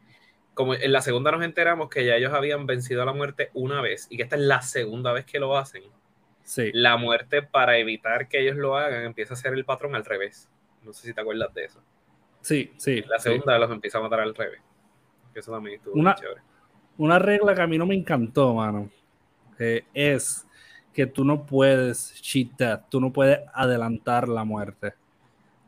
[0.59, 3.81] como en la segunda nos enteramos que ya ellos habían vencido a la muerte una
[3.81, 5.85] vez y que esta es la segunda vez que lo hacen.
[6.43, 6.73] Sí.
[6.75, 10.49] La muerte, para evitar que ellos lo hagan, empieza a ser el patrón al revés.
[10.83, 11.81] No sé si te acuerdas de eso.
[12.41, 13.05] Sí, sí.
[13.07, 14.61] La segunda los empieza a matar al revés.
[15.33, 16.41] Eso también estuvo una, chévere.
[16.97, 18.91] Una regla que a mí no me encantó, mano,
[19.61, 20.45] eh, es
[20.93, 24.93] que tú no puedes cheat death, tú no puedes adelantar la muerte.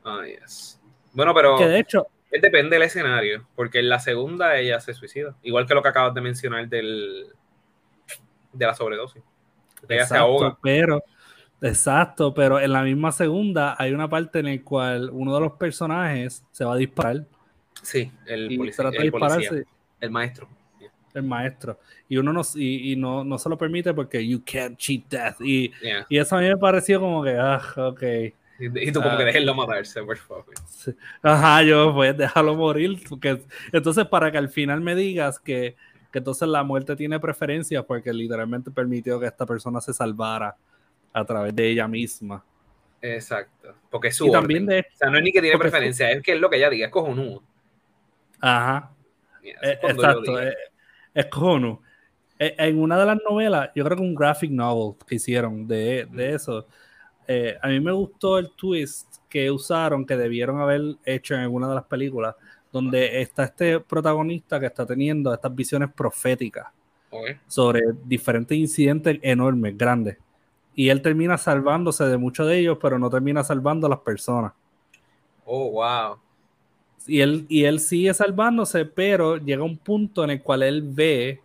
[0.02, 0.80] Ah, yes.
[1.12, 1.56] Bueno, pero.
[1.56, 5.36] Que de hecho, Depende del escenario, porque en la segunda ella se suicida.
[5.42, 7.26] Igual que lo que acabas de mencionar del,
[8.52, 9.22] de la sobredosis.
[9.88, 10.56] Ella se ahoga.
[10.62, 11.02] Pero,
[11.60, 15.52] exacto, pero en la misma segunda hay una parte en la cual uno de los
[15.52, 17.26] personajes se va a disparar.
[17.82, 18.90] Sí, el, policía,
[20.00, 20.48] el, maestro.
[21.14, 21.80] El maestro.
[22.08, 25.40] Y uno no, y, no, no, se lo permite porque you can't cheat death.
[25.40, 25.72] Y,
[26.08, 28.02] y eso a mí me pareció como que, ah, ok.
[28.60, 29.26] Y tú como que ah.
[29.26, 30.44] déjenlo matarse, por favor.
[31.22, 33.00] Ajá, yo pues déjalo morir.
[33.08, 33.42] Porque,
[33.72, 35.76] entonces, para que al final me digas que,
[36.12, 40.56] que entonces la muerte tiene preferencia porque literalmente permitió que esta persona se salvara
[41.12, 42.44] a través de ella misma.
[43.00, 43.74] Exacto.
[43.90, 46.22] Porque es su y también de, O sea, no es ni que tiene preferencia, es
[46.22, 47.42] que es lo que ella diga, es cojonudo.
[48.40, 48.92] Ajá.
[49.42, 50.54] Eh, exacto, es,
[51.14, 51.80] es cojonudo.
[52.38, 56.06] Eh, en una de las novelas, yo creo que un graphic novel que hicieron de,
[56.10, 56.66] de eso,
[57.32, 61.68] eh, a mí me gustó el twist que usaron, que debieron haber hecho en alguna
[61.68, 62.34] de las películas,
[62.72, 66.66] donde está este protagonista que está teniendo estas visiones proféticas
[67.46, 70.18] sobre diferentes incidentes enormes, grandes.
[70.74, 74.52] Y él termina salvándose de muchos de ellos, pero no termina salvando a las personas.
[75.44, 76.18] Oh, wow.
[77.06, 81.40] Y él, y él sigue salvándose, pero llega un punto en el cual él ve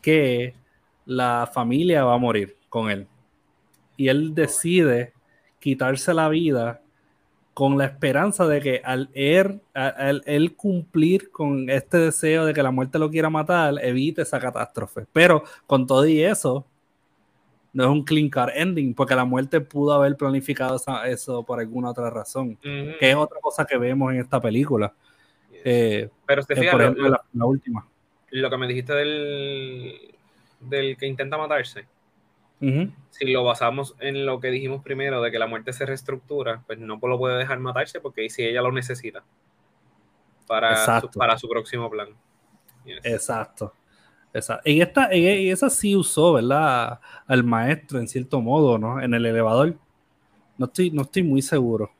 [0.00, 0.54] que
[1.04, 3.06] la familia va a morir con él.
[4.00, 5.12] Y él decide
[5.58, 6.80] quitarse la vida
[7.52, 12.62] con la esperanza de que al él, al él, cumplir con este deseo de que
[12.62, 15.04] la muerte lo quiera matar, evite esa catástrofe.
[15.12, 16.64] Pero con todo y eso,
[17.74, 21.90] no es un clean car ending, porque la muerte pudo haber planificado eso por alguna
[21.90, 24.94] otra razón, que es otra cosa que vemos en esta película.
[25.62, 27.86] Eh, Pero te por ejemplo, la, última.
[28.30, 30.14] Lo que me dijiste del,
[30.58, 31.84] del que intenta matarse.
[33.10, 36.78] Si lo basamos en lo que dijimos primero, de que la muerte se reestructura, pues
[36.78, 39.24] no lo puede dejar matarse porque si ella lo necesita
[40.46, 42.08] para, su, para su próximo plan.
[42.84, 43.72] Exacto.
[44.32, 47.00] Esa, en, esta, en, esa sí usó, ¿verdad?
[47.26, 49.00] Al maestro en cierto modo, ¿no?
[49.00, 49.76] En el elevador.
[50.58, 51.90] No estoy, no estoy muy seguro.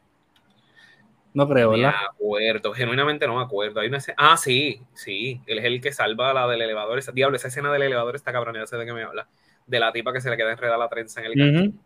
[1.33, 1.93] No creo, ¿verdad?
[1.93, 3.81] Me acuerdo, genuinamente no me acuerdo.
[3.81, 5.41] Hay una Ah, sí, sí.
[5.47, 6.99] Él es el que salva a la del elevador.
[6.99, 9.29] Esa, diablo, esa escena del elevador está cabroneada, sé de qué me habla.
[9.71, 11.79] De la tipa que se le queda enredada la trenza en el gancho.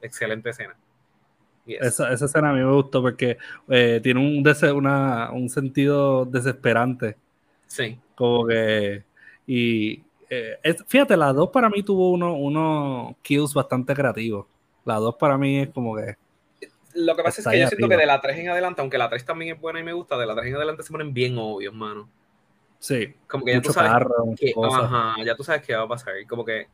[0.00, 0.76] Excelente escena.
[1.66, 4.44] Esa, esa, escena a mí me gustó porque eh, tiene un,
[4.74, 7.16] una, un sentido desesperante.
[7.68, 8.00] Sí.
[8.16, 9.04] Como que
[9.46, 14.46] y eh, fíjate, la 2 para mí tuvo unos uno kills bastante creativos.
[14.84, 16.16] La 2 para mí es como que.
[16.94, 19.08] Lo que pasa es que yo siento que de la 3 en adelante, aunque la
[19.08, 21.36] 3 también es buena y me gusta, de la 3 en adelante se ponen bien
[21.38, 22.08] obvios, mano.
[22.78, 23.14] Sí.
[23.28, 24.06] Como que ya tú sabes.
[24.38, 26.14] que, ajá, ya tú sabes qué va a pasar.
[26.28, 26.68] Como que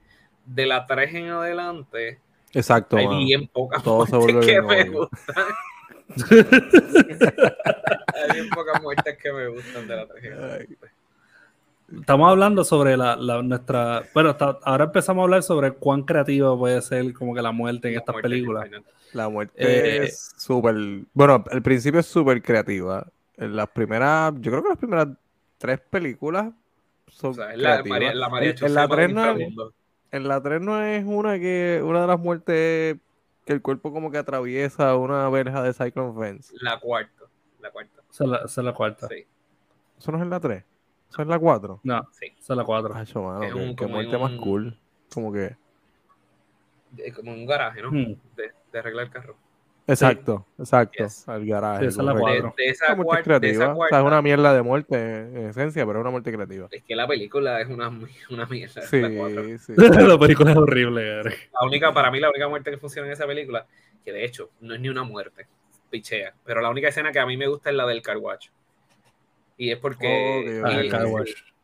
[0.48, 2.18] de la 3 en adelante.
[2.52, 2.96] Exacto.
[2.96, 5.44] Hay bien pocas muertes que me gustan.
[8.14, 10.78] hay bien pocas muertes que me gustan de la 3 en adelante.
[12.00, 14.02] Estamos hablando sobre la, nuestra.
[14.12, 17.98] Bueno, ahora empezamos a hablar sobre cuán creativa puede ser como que la muerte en
[17.98, 18.68] estas películas.
[19.12, 20.74] La muerte eh, es súper.
[21.14, 23.06] Bueno, al principio es súper creativa.
[23.36, 24.34] En las primeras.
[24.40, 25.08] Yo creo que las primeras
[25.56, 26.52] tres películas
[27.06, 27.34] son.
[27.56, 29.72] la, María, la en, la 3 no
[30.10, 31.82] en la 3 no es una que.
[31.84, 32.96] Una de las muertes
[33.44, 36.54] que el cuerpo como que atraviesa una verja de Cyclone Fence.
[36.60, 37.24] La cuarta.
[37.60, 38.02] La cuarta.
[38.10, 39.08] Esa es la, esa es la cuarta.
[39.08, 39.26] Sí.
[39.98, 40.64] ¿Eso no es en la 3?
[41.10, 41.80] ¿Eso es la 4?
[41.82, 42.26] No, sí.
[42.38, 42.94] Esa es la 4.
[42.94, 44.78] Ah, eso, mano, es un, que, muerte más cool.
[45.12, 45.56] Como que.
[46.98, 47.90] Es como un garaje, ¿no?
[47.90, 48.16] Hmm.
[48.36, 49.36] De, de, arreglar el carro.
[49.88, 51.06] Exacto, exacto.
[51.26, 51.86] Al garaje.
[51.86, 52.54] esa es la 4.
[52.58, 53.74] De, esa muerte creativa.
[53.74, 56.68] o sea, es una mierda de muerte en esencia, pero es una muerte creativa.
[56.70, 57.88] Es que la película es una,
[58.30, 58.82] una mierda.
[58.82, 59.72] Sí, la sí.
[59.76, 61.22] la película es horrible.
[61.22, 63.66] La única, para mí, la única muerte que funciona en esa película,
[64.04, 65.46] que de hecho no es ni una muerte,
[65.88, 68.52] pichea, pero la única escena que a mí me gusta es la del carwacho.
[69.56, 70.62] Y es porque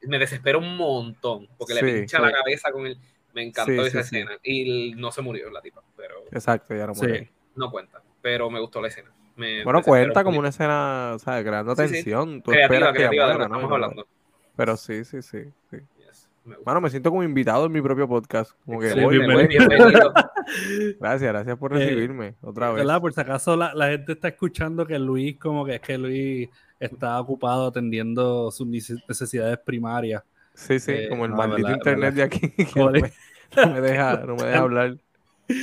[0.00, 2.96] me desespero un montón, porque le pincha la cabeza con el...
[3.34, 4.38] Me encantó esa escena.
[4.42, 6.22] Y no se murió la tipa, pero...
[6.30, 7.26] Exacto, ya no murió.
[7.56, 9.12] No cuenta, pero me gustó la escena.
[9.36, 12.40] bueno, cuenta como una escena, o sea, creando tensión.
[12.40, 14.06] Tú creativa, creativa, de lo que estamos hablando.
[14.56, 15.42] Pero sí, sí, sí.
[15.70, 15.76] sí.
[16.64, 18.52] Bueno, me siento como invitado en mi propio podcast.
[18.64, 18.88] Como que
[21.00, 22.86] Gracias, gracias por eh, recibirme otra vez.
[22.98, 26.48] Por si acaso la, la, gente está escuchando que Luis, como que es que Luis
[26.80, 30.22] está ocupado atendiendo sus necesidades primarias.
[30.54, 32.48] Sí, sí, eh, como el maldito internet de aquí.
[32.56, 32.90] Que no,
[33.70, 34.96] me, deja, no me deja hablar.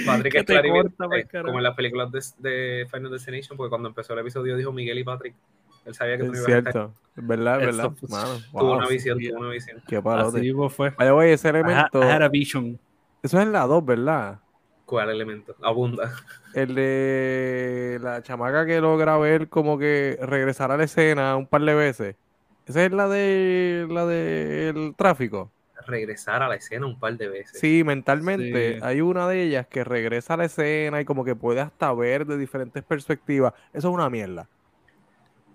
[0.05, 4.13] Patrick es corta, pues, como en las películas de, de, Final Destination, porque cuando empezó
[4.13, 5.35] el episodio dijo Miguel y Patrick.
[5.85, 6.67] Él sabía que tú ibas cierto.
[6.67, 6.89] a estar.
[7.17, 7.91] Es verdad, verdad.
[8.07, 9.81] Mano, tuvo una visión, tuvo una visión.
[9.87, 10.39] Qué palote.
[10.39, 10.91] Así fue.
[10.91, 12.01] Vaya, güey, ese elemento.
[12.03, 12.79] I had a vision.
[13.23, 14.39] Eso es en la 2, ¿verdad?
[14.85, 15.55] ¿Cuál elemento?
[15.61, 16.11] Abunda.
[16.53, 21.61] El de la chamaca que logra ver como que regresar a la escena un par
[21.61, 22.15] de veces.
[22.65, 25.51] Esa es la de la del tráfico.
[25.87, 27.59] Regresar a la escena un par de veces.
[27.59, 28.79] Sí, mentalmente.
[28.81, 32.25] Hay una de ellas que regresa a la escena y como que puede hasta ver
[32.25, 33.53] de diferentes perspectivas.
[33.73, 34.47] Eso es una mierda.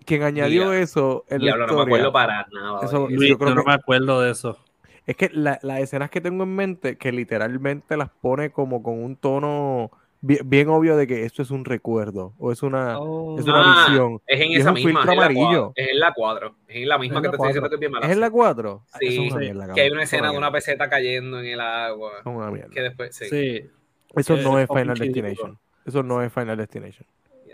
[0.04, 2.80] Quien añadió eso en la no me acuerdo para nada.
[2.82, 4.58] Eso, yo creo no me acuerdo de eso.
[5.06, 9.16] Es que las escenas que tengo en mente, que literalmente las pone como con un
[9.16, 13.86] tono bien, obvio de que esto es un recuerdo o es una, es una ah,
[13.88, 14.20] visión.
[14.26, 15.02] Es en esa misma.
[15.02, 15.72] Es amarillo.
[15.74, 16.54] Es en la 4.
[16.68, 18.06] Es en la misma que te estoy diciendo que es bien mala.
[18.06, 18.84] ¿Es en la 4?
[18.98, 19.28] Sí,
[19.74, 22.12] que hay una escena de una peseta cayendo en el agua.
[22.20, 22.70] Es una mierda.
[22.72, 23.70] Que después, sí.
[24.14, 25.58] Eso no es Final Destination.
[25.84, 27.06] Eso no es Final Destination.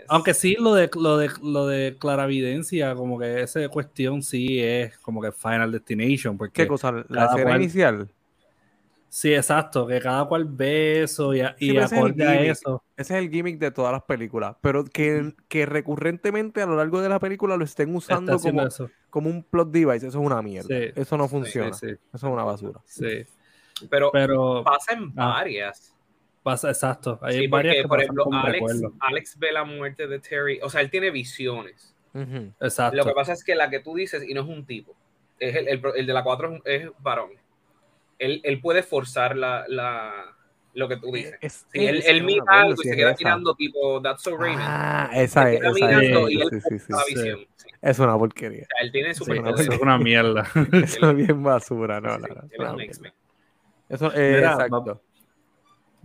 [0.09, 4.97] Aunque sí, lo de, lo de lo de claravidencia, como que esa cuestión sí es
[4.97, 6.37] como que Final Destination.
[6.37, 7.05] Porque ¿Qué cosa?
[7.07, 8.09] ¿La escena inicial?
[9.13, 12.83] Sí, exacto, que cada cual ve eso y, y acorde a eso.
[12.97, 16.99] Ese es el gimmick de todas las películas, pero que, que recurrentemente a lo largo
[16.99, 18.67] de la película lo estén usando como,
[19.11, 20.67] como un plot device, eso es una mierda.
[20.95, 21.69] Eso no funciona.
[21.69, 22.81] eso es una basura.
[22.85, 23.23] Sí.
[23.87, 25.27] Pero, pero pasa en ah.
[25.27, 25.95] varias.
[26.41, 27.19] Pasa, exacto.
[27.21, 30.59] Hay varias que por ejemplo, Alex, Alex, ve la muerte de Terry.
[30.63, 31.95] O sea, él tiene visiones.
[32.59, 32.97] Exacto.
[32.97, 34.95] Lo que pasa es que la que tú dices, y no es un tipo,
[35.37, 37.42] es el, el, de la 4 es, varón.
[38.19, 40.35] Él, él puede forzar la, la,
[40.73, 41.35] lo que tú dices.
[41.41, 43.17] Es- Sí, él, mira acuerdo algo y si se queda esa.
[43.19, 44.61] mirando tipo That's So Raymond.
[44.65, 46.33] Ah, Se esa es, queda esa mirando es.
[46.33, 47.15] y él Sí, sí, sí, la sí.
[47.15, 47.39] visión.
[47.55, 47.67] Sí.
[47.81, 48.63] Es una porquería.
[48.63, 50.47] O sea, él tiene Sí, super eso es una mierda.
[50.83, 52.91] Eso es bien basura, no, no, no, él es es una un mierda.
[52.91, 53.13] X-Men.
[53.89, 55.01] Eso, eh, Mira, exacto.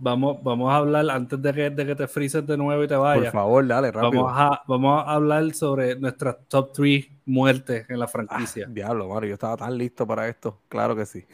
[0.01, 2.95] Vamos, vamos a hablar, antes de que, de que te frises de nuevo y te
[2.95, 4.23] Por vayas, favor, dale, rápido.
[4.23, 8.65] vamos a, vamos a hablar sobre nuestras top 3 muertes en la Ah, franquicia.
[8.69, 10.61] diablo, Mario, yo estaba tan listo para esto.
[10.69, 11.25] Claro que sí.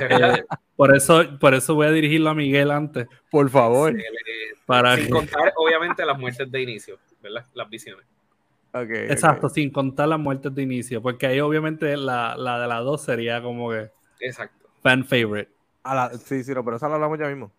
[0.00, 0.42] Eh,
[0.76, 3.06] por, eso, por eso voy a dirigirlo a Miguel antes.
[3.30, 3.94] Por favor.
[4.66, 7.46] Para sin que- contar, obviamente, las muertes de inicio, ¿verdad?
[7.54, 8.04] Las visiones.
[8.74, 13.02] Exacto, sin contar las muertes de inicio, porque ahí obviamente la, la de las dos
[13.02, 14.66] sería como que Exacto.
[14.82, 15.50] fan favorite.
[15.84, 17.52] A la- sí, sí, no, pero esa la hablamos ya mismo.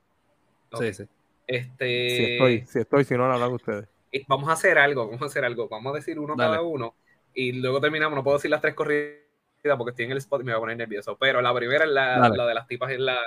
[0.79, 1.03] Sí, sí.
[1.47, 3.87] Este, Si estoy, si estoy, si no, la hablan ustedes.
[4.11, 5.67] eh, Vamos a hacer algo, vamos a hacer algo.
[5.69, 6.51] Vamos a decir uno Dale.
[6.57, 6.95] cada uno
[7.33, 8.15] y luego terminamos.
[8.15, 9.17] No puedo decir las tres corridas
[9.77, 11.17] porque estoy en el spot y me voy a poner nervioso.
[11.17, 13.17] Pero la primera es la, la de las tipas en la,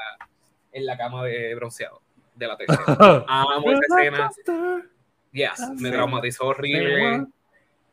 [0.73, 2.01] en la cama de bronceado
[2.35, 2.85] de la tercera.
[3.29, 4.31] Amo esa escena.
[5.33, 5.91] Yes, me Sí.
[5.95, 7.27] traumatizó horrible.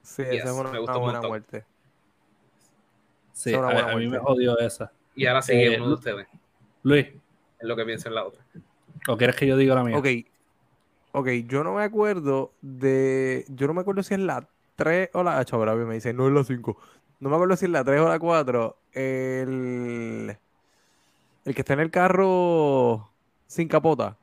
[0.02, 1.30] Sí, Yes, esa es una, me gustó una un buena montón.
[1.30, 1.66] muerte.
[3.34, 4.92] Sí, Es una a, buena a mí me jodió esa.
[5.16, 6.28] Y ahora sigue Eh, uno de ustedes.
[6.84, 8.44] Luis, Es lo que pienso en la otra.
[9.08, 9.98] ¿O quieres que yo diga la mía?
[9.98, 10.08] Ok.
[11.16, 13.46] Ok, yo no me acuerdo de.
[13.50, 15.38] Yo no me acuerdo si es la 3 o la.
[15.38, 16.78] Ah, chaval, ahora me dice, no es la 5.
[17.20, 18.78] No me acuerdo si es la 3 o la 4.
[18.94, 20.36] El.
[21.46, 23.10] El que está en el carro
[23.48, 24.18] sin capota.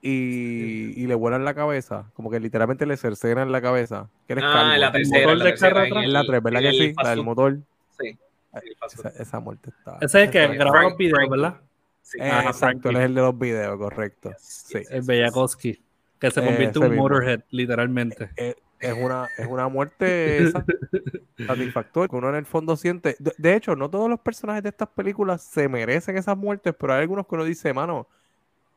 [0.00, 2.06] Y, y le vuelan la cabeza.
[2.14, 4.08] Como que literalmente le cercenan la cabeza.
[4.26, 4.72] Que eres Ah, calvo.
[4.74, 5.34] en la ¿El tercera.
[5.34, 6.04] la tercera, carro en atrás?
[6.06, 6.94] Es la el- 3, ¿verdad que el sí?
[7.02, 7.58] La del motor.
[8.00, 8.18] Sí,
[8.54, 8.76] el.
[8.86, 9.98] Esa, esa muerte está.
[10.00, 11.60] Ese es el que esa- graba Frank- los videos, ¿verdad?
[12.02, 12.18] Sí.
[12.20, 14.30] Eh, Ajá, exacto, él es el de los videos, correcto.
[14.30, 14.78] Yes, Sí.
[14.78, 15.82] yes, El yes, Bellakoski,
[16.18, 17.02] que se Eh, convierte en un mismo.
[17.04, 18.30] Motorhead, literalmente.
[18.36, 20.64] Eh, es una, es una muerte sa-
[21.46, 23.16] satisfactoria que uno en el fondo siente.
[23.18, 26.92] De, de hecho, no todos los personajes de estas películas se merecen esas muertes, pero
[26.94, 28.08] hay algunos que uno dice, mano,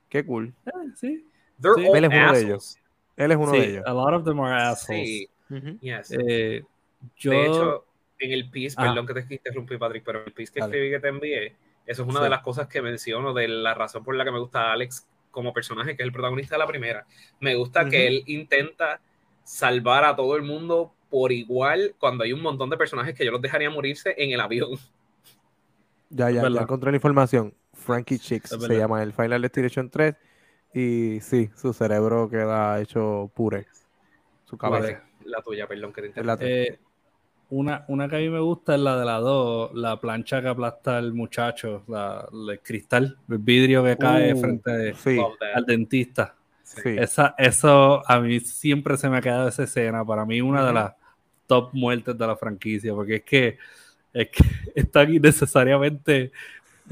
[0.09, 0.53] qué cool.
[0.65, 1.27] Eh, sí,
[1.61, 1.87] They're Sí.
[1.89, 2.77] all Él es uno de ellos.
[3.17, 3.83] Él es uno sí, de ellos.
[3.87, 5.07] a lot of them are assholes.
[5.07, 5.29] Sí,
[5.81, 6.11] yes.
[6.11, 6.63] Eh,
[7.17, 7.85] yo, De hecho,
[8.19, 8.89] en el piece, Ajá.
[8.93, 10.71] perdón que te interrumpí, Patrick, pero en el piece que Dale.
[10.71, 12.23] escribí que te envié, eso es una Sí.
[12.23, 15.53] de las cosas que menciono de la razón por la que me gusta Alex como
[15.53, 17.05] personaje, que es el protagonista de la primera.
[17.39, 19.01] Me gusta que él intenta
[19.43, 23.31] salvar a todo el mundo por igual cuando hay un montón de personajes que yo
[23.31, 24.71] los dejaría morirse en el avión.
[26.09, 27.53] Ya, ya, ya encontré la información.
[27.73, 30.15] Frankie Chicks se llama el Final Destination 3.
[30.73, 33.65] Y sí, su cerebro queda hecho pure.
[34.45, 34.85] Su cabeza.
[34.85, 35.01] Vale.
[35.25, 36.79] La tuya, perdón que te eh,
[37.49, 40.47] una, una que a mí me gusta es la de la 2, la plancha que
[40.47, 45.17] aplasta al muchacho, la, el cristal, el vidrio que cae Uh, frente Sí,
[45.53, 46.35] al dentista.
[46.63, 46.95] sí.
[46.97, 50.03] Esa, eso a mí siempre se me ha quedado esa escena.
[50.03, 50.93] Para mí, una de las
[51.47, 53.57] top muertes de la franquicia, porque es que
[54.13, 54.43] es, que
[54.75, 56.31] es tan innecesariamente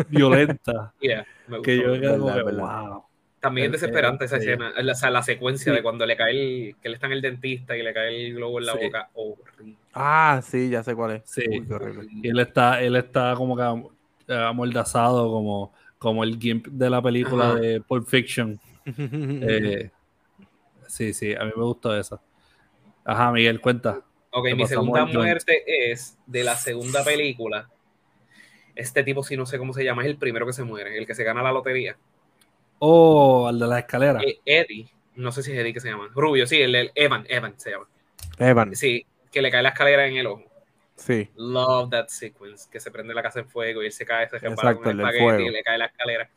[0.09, 1.25] violenta Yeah,
[1.63, 3.03] que yo quedo verdad, wow.
[3.39, 5.75] También el- es desesperante esa el- escena, o sea, la secuencia Sí.
[5.75, 8.35] de cuando le cae el, que él está en el dentista y le cae el
[8.35, 8.79] globo en la Sí.
[8.85, 9.09] boca.
[9.15, 9.77] horrible.
[9.93, 11.21] Ah, sí, ya sé cuál es.
[11.25, 11.43] Sí.
[11.47, 12.09] Uy.
[12.23, 17.01] Y él está, él está como que eh, amordazado, como, como el gimp de la
[17.01, 17.59] película Ajá.
[17.59, 18.59] de Pulp Fiction.
[18.85, 19.91] Eh,
[20.87, 22.19] sí, sí, a mí me gustó esa.
[23.05, 24.01] Ajá, Miguel, cuenta.
[24.31, 25.15] Ok, mi segunda joint.
[25.15, 27.69] muerte es de la segunda película.
[28.75, 31.05] Este tipo, sí no sé cómo se llama, es el primero que se muere, el
[31.05, 31.95] que se gana la lotería.
[32.79, 34.21] Oh, al de la escalera.
[34.21, 36.09] Eh, Eddie, no sé si es Eddie que se llama.
[36.13, 37.87] Rubio, sí, el, el Evan, Evan se llama.
[38.39, 40.43] Evan, Sí, que le cae la escalera en el ojo.
[40.95, 41.29] sí.
[41.35, 44.39] Love that sequence, que se prende la casa en fuego y él se cae, se
[44.39, 45.41] repara con el espagueti fuego.
[45.41, 46.29] y le cae la escalera.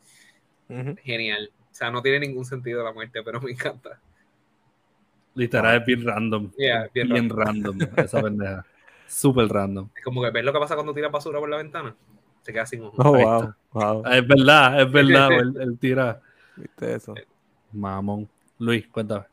[1.03, 1.51] Genial.
[1.71, 4.01] O sea, no tiene ningún sentido la muerte, pero me encanta.
[5.35, 6.51] Literal, es bien random.
[6.57, 7.77] Yeah, bien bien, random.
[7.95, 8.65] esa pendeja.
[9.07, 9.89] Súper random.
[9.95, 11.95] Es como que ves lo que pasa cuando tiras basura por la ventana.
[12.41, 12.95] Se queda sin ojo.
[12.97, 14.05] Oh, wow, wow.
[14.07, 15.31] Es verdad, es verdad.
[15.39, 16.19] él, él tira.
[16.55, 17.13] ¿Viste eso?
[17.71, 18.27] Mamón.
[18.57, 19.25] Luis, cuéntame.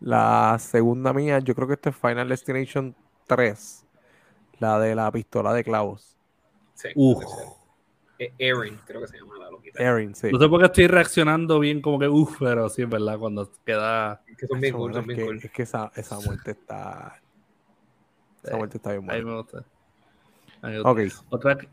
[0.00, 2.94] La segunda mía, yo creo que este es Final Destination
[3.26, 3.84] 3.
[4.58, 6.16] La de la pistola de clavos.
[6.74, 7.22] Sí, Uf.
[8.18, 9.82] Eh, Erin, creo que se llama la loquita.
[9.82, 10.30] Erin, sí.
[10.32, 13.50] No sé por qué estoy reaccionando bien, como que uff, pero sí es verdad, cuando
[13.64, 14.22] queda.
[14.38, 15.40] Que son bien Eso, cool, bueno, son es bien que, cool.
[15.44, 17.20] es que esa, esa muerte está.
[18.42, 19.30] Esa Sí, muerte está bien A mí buena.
[19.36, 19.58] me gusta.
[20.62, 20.90] A mí me gusta.
[20.90, 21.00] Ok.
[21.30, 21.68] Otra, que-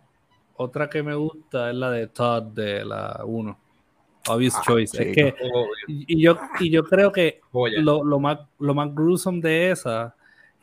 [0.56, 3.58] otra que me gusta es la de Todd de la 1.
[4.28, 5.02] Obvious Ah, Choice.
[5.02, 9.40] Es que, Oh, y, yo, y yo creo que lo, lo más, lo más gruesome
[9.42, 10.16] de esa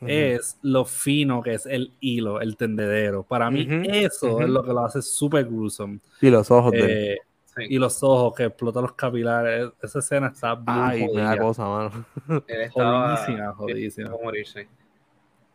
[0.07, 3.23] Es lo fino que es el hilo, el tendedero.
[3.23, 5.99] Para mí, eso es lo que lo hace súper gruesome.
[6.21, 6.89] Y los ojos de él.
[6.89, 7.17] Eh,
[7.53, 7.63] Sí.
[7.69, 9.71] y los ojos que explotan los capilares.
[9.83, 11.37] Esa escena está bien Ay, me da jodida.
[11.43, 12.05] cosa, mano.
[12.47, 14.07] Él estaba Jodidísima, jodidísima.
[14.07, 14.67] a morirse.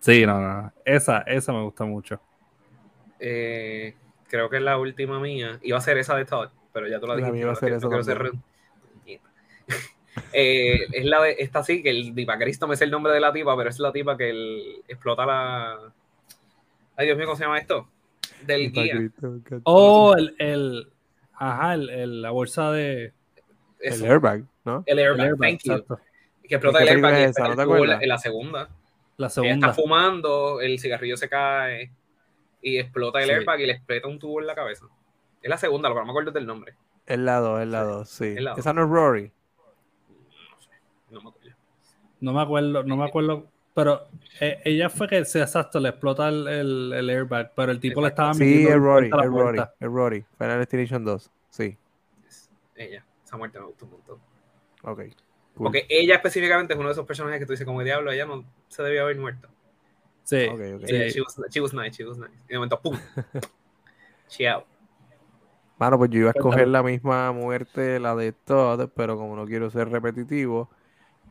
[0.00, 0.72] Sí, no, no.
[0.84, 2.20] Esa, esa me gusta mucho.
[3.18, 3.94] Eh,
[4.28, 5.58] creo que es la última mía.
[5.62, 7.32] Iba a ser esa de Todd, pero ya tú la La dijiste.
[7.32, 8.34] mía iba a ser esa no quiero ser también.
[8.34, 9.76] re-
[10.32, 13.20] Eh, es la de esta sí, que el Diva Cristo me sé el nombre de
[13.20, 15.78] la tipa, pero es la tipa que el- explota la.
[16.96, 17.88] Ay, Dios mío, ¿cómo se llama esto?
[18.42, 19.10] Del guía.
[19.64, 20.88] Oh, el, el
[21.34, 23.12] ajá, el, el- la bolsa de
[23.80, 24.82] El airbag, ¿no?
[24.86, 25.72] el el airbag, airbag, thank you.
[25.72, 26.00] exacto.
[26.48, 28.68] Que explota ¿Y el airbag es en la, en la segunda.
[29.18, 29.68] La Ella segunda.
[29.68, 31.90] está fumando, el cigarrillo se cae
[32.62, 33.32] y explota el Sí.
[33.32, 34.86] airbag y le explota un tubo en la cabeza.
[35.42, 36.74] Es la segunda, lo que no me acuerdo es del nombre.
[37.06, 38.34] El lado, el lado, sí.
[38.36, 38.58] el lado.
[38.58, 39.32] Esa no es Rory.
[42.20, 42.82] No me acuerdo.
[42.82, 44.08] No me acuerdo, pero
[44.40, 48.00] eh, ella fue que se exacto, le explota el, el, el airbag, pero el tipo
[48.00, 50.24] le estaba Sí, metiendo es Rory, es Rory, es Rory.
[50.38, 51.76] Final Destination 2, sí.
[52.28, 53.04] Es ella.
[53.24, 54.18] Esa muerte me gustó un montón.
[54.82, 55.00] Ok.
[55.54, 55.64] cool.
[55.64, 58.44] Porque ella específicamente es uno de esos personajes que tú dices como diablo, ella no
[58.68, 59.48] se debía haber muerto.
[60.24, 60.86] Sí, Ok, ok.
[60.86, 60.96] sí.
[60.96, 62.32] Eh, she, was, she was nice, she was nice.
[62.48, 62.98] Y de momento, ¡pum!
[64.28, 64.66] She out.
[65.78, 69.44] Mano, pues yo iba a escoger la misma muerte, la de Todd, pero como no
[69.46, 70.70] quiero ser repetitivo,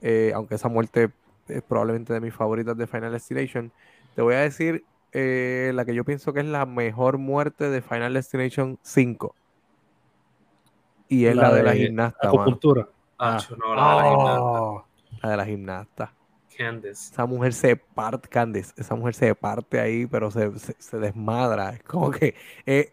[0.02, 1.12] eh, aunque esa muerte
[1.48, 3.72] es probablemente de mis favoritas de Final Destination,
[4.16, 7.82] te voy a decir eh, la que yo pienso que es la mejor muerte de
[7.82, 9.36] Final Destination 5.
[11.08, 12.88] Y es la, de, la gimnasta, acupuntura.
[13.20, 13.56] Ah, Ah.
[13.58, 14.42] no, la de la gimnasta.
[14.42, 14.86] Oh,
[15.22, 16.14] La de la gimnasta.
[16.58, 17.14] Candice.
[17.14, 21.72] Esa mujer se parte, Candice, esa mujer se parte ahí, pero se, se- se desmadra.
[21.72, 22.34] Es como que
[22.66, 22.92] eh,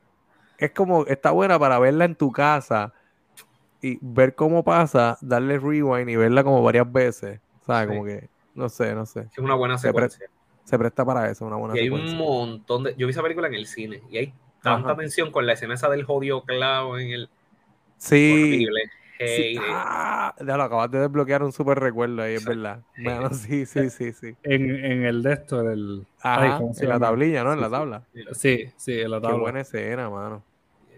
[0.59, 2.93] es como, está buena para verla en tu casa
[3.83, 7.41] y ver cómo pasa, darle rewind y verla como varias veces.
[7.67, 7.89] ¿Sabes?
[7.89, 7.95] Sí.
[7.95, 9.27] Como que, no sé, no sé.
[9.31, 10.27] Es una buena Se pre- secuencia.
[10.65, 12.19] Se presta para eso, una buena Y hay un secuencia.
[12.19, 12.95] montón de.
[12.97, 14.97] Yo vi esa película en el cine y hay tanta Ajá.
[14.97, 17.29] tensión con la escena esa del jodido clavo en el.
[17.99, 18.33] Sí.
[18.33, 18.81] Horrible.
[18.85, 18.89] sí.
[19.25, 22.81] Hey, Ah, ya lo acabas de desbloquear un súper recuerdo ahí, es verdad.
[22.97, 24.35] Mano, sí, sí, sí, sí.
[24.43, 26.07] en, en el de esto, el.
[26.23, 27.53] ay, Ajá, ¿cómo se en la tablilla, ¿no?
[27.53, 28.03] En la tabla.
[28.33, 29.39] Sí, sí, en la Qué tabla.
[29.39, 30.43] buena escena, mano.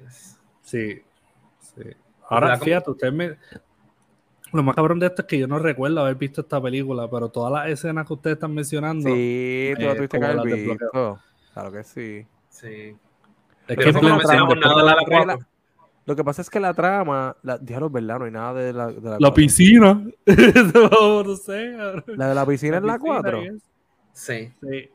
[0.03, 0.39] Yes.
[0.63, 1.03] Sí,
[1.61, 1.83] sí.
[2.29, 3.37] Ahora, fíjate, usted me.
[4.53, 7.29] Lo más cabrón de esto es que yo no recuerdo haber visto esta película, pero
[7.29, 11.21] todas las escenas que ustedes están mencionando, Sí, tú la eh, tuviste que haber visto.
[11.53, 12.27] Claro que sí.
[12.51, 12.97] Sí.
[13.67, 15.27] es que no mencionamos nada de la la- Porque 4.
[15.27, 15.47] la-
[16.07, 18.19] Lo que pasa es que la trama, la, diablo, ¿verdad?
[18.21, 19.95] No hay nada de la, de la La piscina.
[20.27, 21.75] no, no sé.
[21.77, 22.05] cabrón.
[22.17, 23.43] La de la piscina es la piscina, 4.
[23.43, 23.63] yes.
[24.13, 24.53] Sí.
[24.61, 24.89] Sí.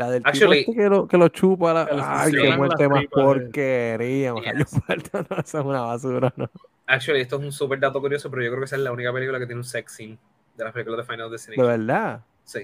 [0.00, 1.74] La del Actually- tipo este que lo, que lo chupa.
[1.74, 1.88] La...
[2.22, 3.22] Ay, qué muerte más tripas, eh.
[3.22, 4.34] porquería.
[4.34, 4.70] Yes.
[5.12, 6.50] yo no, eso es una basura, ¿no?
[6.86, 9.12] Actually, esto es un súper dato curioso, pero yo creo que esa es la única
[9.12, 10.18] película que tiene un sex scene
[10.56, 11.66] de las películas de Final De Destination.
[11.66, 12.24] verdad.
[12.44, 12.60] Sí.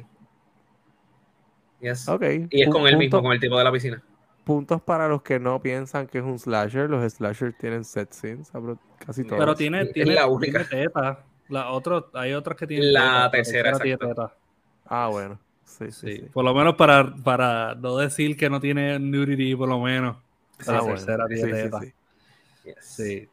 [1.80, 2.08] Yes.
[2.08, 2.22] Ok.
[2.50, 4.02] Y es con él mismo, con el tipo de la piscina.
[4.44, 6.88] Puntos para los que no piensan que es un slasher.
[6.88, 8.50] Los slashers tienen set scenes,
[9.04, 9.38] casi todos.
[9.38, 10.64] Pero tiene, tiene, la única.
[10.64, 11.22] tiene teta.
[11.50, 14.08] La otro, hay otras que tienen La teta, tercera, tiene exacto.
[14.22, 14.34] teta.
[14.86, 15.38] Ah, bueno.
[15.66, 16.18] Sí, sí.
[16.32, 20.16] Por lo menos para, para no decir que no tiene nudity, por lo menos.
[20.58, 21.92] Sí, la tercera sí.
[22.64, 22.74] Yes.
[22.80, 23.28] Sí.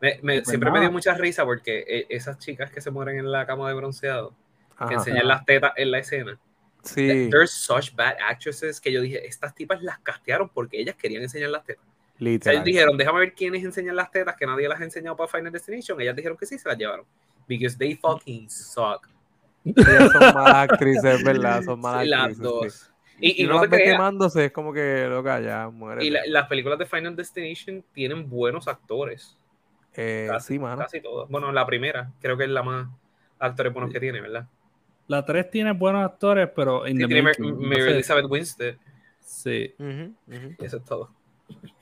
[0.00, 0.80] Me- me- Pues siempre me nada.
[0.82, 4.30] dio mucha risa porque eh, esas chicas que se mueren en la cama de bronceado,
[4.76, 4.94] que Ajá.
[4.94, 6.38] enseñan las tetas en la escena.
[6.82, 11.22] Sí, There's such bad actresses que yo dije, estas tipas las castearon porque ellas querían
[11.22, 11.82] enseñar las tetas.
[11.84, 12.54] O sea, literal.
[12.56, 15.50] ellos dijeron, déjame ver quiénes enseñan las tetas, que nadie las ha enseñado para Final
[15.52, 15.98] Destination.
[16.00, 17.06] Ellas dijeron que sí, se las llevaron.
[17.48, 19.08] Because they fucking suck.
[19.64, 21.62] Ellas son malas actrices, ¿verdad?
[21.62, 22.36] Son malas las actrices.
[22.38, 22.42] sí.
[22.42, 22.90] dos.
[23.20, 26.04] Y, y Y no no te las quemándose, es como que, loca, ya, muere.
[26.04, 29.38] y la- las películas de Final Destination tienen buenos actores.
[29.94, 30.78] Eh, Casi, sí, mano.
[30.82, 31.28] casi todas.
[31.30, 32.88] Bueno, la primera, creo que es la más
[33.38, 34.46] actores buenos que tiene, ¿verdad?
[35.06, 37.92] La 3 tiene buenos actores, pero Sí, the tiene Mary.
[37.92, 38.76] Elizabeth Winstead.
[39.20, 39.74] Sí.
[40.58, 41.10] Eso es todo.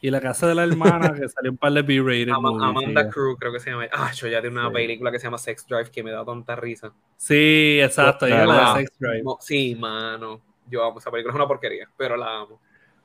[0.00, 3.08] Y la casa de la hermana, que salió un par de B-rated Amanda.
[3.08, 3.86] Crew, creo que se llama.
[3.92, 4.74] Ah, yo ya tiene una Sí.
[4.74, 6.92] película que se llama Sex Drive que me da tanta risa.
[7.16, 8.26] Sí, exacto.
[8.26, 9.22] ella la de Sex Drive.
[9.40, 10.40] Sí, mano.
[10.68, 11.32] Yo amo esa película.
[11.32, 12.60] Es una porquería, pero la amo.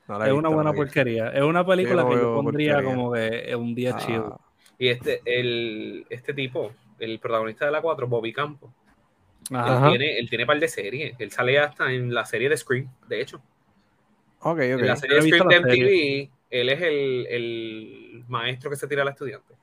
[0.08, 1.28] No la he Es visto, una buena porquería.
[1.28, 2.94] Es una película no que yo pondría porquería.
[2.96, 3.96] como que es un día.
[3.96, 4.36] Ah,
[4.78, 8.72] Y este, el, este tipo, el protagonista de la 4, Bobby Campo,
[9.52, 9.86] Ajá.
[9.92, 11.14] él tiene, él tiene par de series.
[11.18, 13.36] Él sale hasta en la serie de Scream, de hecho.
[14.40, 14.58] ok, ok.
[14.58, 16.30] En la serie de Scream de serie.
[16.50, 19.54] Él es el, el maestro que se tira al estudiante.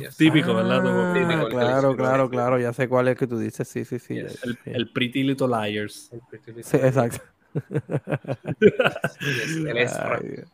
[0.00, 0.16] Yes.
[0.16, 0.82] Típico, ¿verdad?
[0.84, 2.58] Ah, Típico, el- claro, el- claro, el- claro.
[2.58, 3.66] Ya sé cuál es el que tú dices.
[3.68, 4.14] Sí, sí, sí.
[4.16, 4.42] Yes.
[4.44, 6.10] El, el Pretty Little Liars.
[6.12, 6.96] El Pretty Little Sí, Liars.
[6.96, 7.24] exacto.
[8.60, 10.48] Yes, él es Ay, Dios.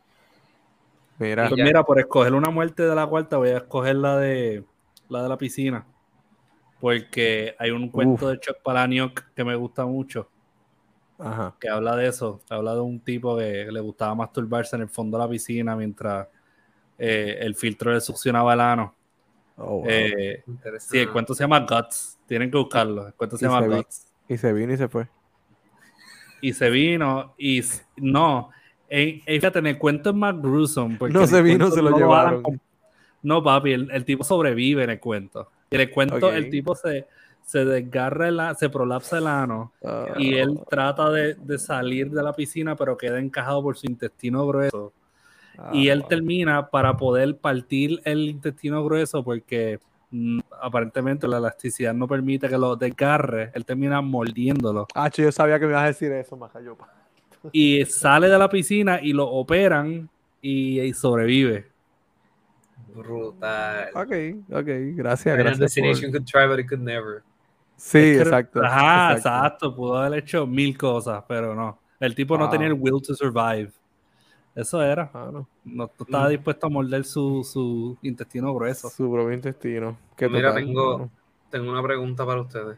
[1.17, 4.63] Mira, Pues mira, por escoger una muerte de la cuarta, voy a escoger la de
[5.09, 5.85] la de la piscina.
[6.79, 8.31] Porque hay un cuento Uf.
[8.31, 10.29] de Chuck Palahniuk que me gusta mucho,
[11.19, 11.55] ajá.
[11.59, 12.41] que habla de eso.
[12.49, 16.27] Habla de un tipo que le gustaba masturbarse en el fondo de la piscina mientras
[16.97, 18.93] eh, el filtro le succionaba el ano.
[19.57, 19.85] Oh, wow.
[19.87, 20.43] Eh,
[20.79, 22.17] sí, el cuento se llama Guts.
[22.27, 23.07] Tienen que buscarlo.
[23.07, 24.11] El cuento se Y llama se vi- Guts.
[24.27, 25.07] Y se vino y se fue.
[26.41, 27.61] Y se vino y
[27.97, 28.49] no,
[28.89, 30.97] En, en- fíjate, en el cuento es más gruesome.
[30.97, 32.43] porque No se vino, se lo no llevaron.
[33.23, 35.49] No, papi, el, el tipo sobrevive en el cuento.
[35.71, 37.07] En el cuento, el tipo se,
[37.45, 42.09] se desgarra, el, a- se prolapsa el ano Ah, y él trata de, de salir
[42.09, 44.91] de la piscina, pero queda encajado por su intestino grueso.
[45.71, 49.79] y ah, él termina para poder partir el intestino grueso porque
[50.11, 53.51] mm, aparentemente la elasticidad no permite que lo desgarre.
[53.53, 56.75] Él termina mordiéndolo Ah, yo sabía que me ibas a decir eso, majayo.
[57.51, 60.09] y sale de la piscina y lo operan
[60.41, 61.67] y, y sobrevive.
[62.93, 63.89] Brutal.
[63.93, 64.11] Ok,
[64.51, 65.59] ok, gracias, gracias.
[65.59, 67.23] Destination por- could try, but it could never.
[67.77, 68.63] Sí, Es que- exacto.
[68.63, 69.17] Ajá, exacto.
[69.29, 69.75] exacto.
[69.75, 71.79] Pudo haber hecho mil cosas, pero no.
[71.99, 73.71] El tipo no tenía el will to survive.
[74.53, 75.09] Eso era.
[75.13, 75.47] No.
[75.65, 76.29] No estaba Mm.
[76.29, 78.89] dispuesto a morder su, su intestino grueso.
[78.89, 79.97] Su propio intestino.
[80.15, 81.09] Qué Mira, total, tengo-.
[81.49, 82.77] Tengo una pregunta para ustedes.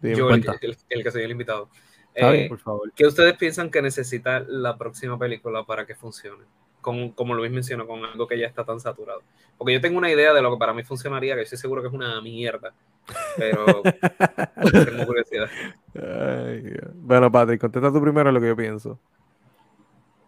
[0.00, 0.16] Dime.
[0.16, 1.68] Yo, el, el- el que soy el invitado.
[2.14, 2.48] Eh, bien.
[2.48, 2.92] Por favor.
[2.94, 6.44] ¿Qué ustedes piensan que necesita la próxima película para que funcione?
[6.80, 9.22] Con, como Luis mencionó, con algo que ya está tan saturado.
[9.56, 11.88] Porque yo tengo una idea de lo que para mí funcionaría, que estoy seguro que
[11.88, 12.72] es una mierda.
[13.36, 13.64] Pero
[14.86, 15.48] tengo curiosidad.
[15.94, 16.90] Ay, Dios.
[16.94, 18.98] bueno, Patrick, contesta tú primero lo que yo pienso.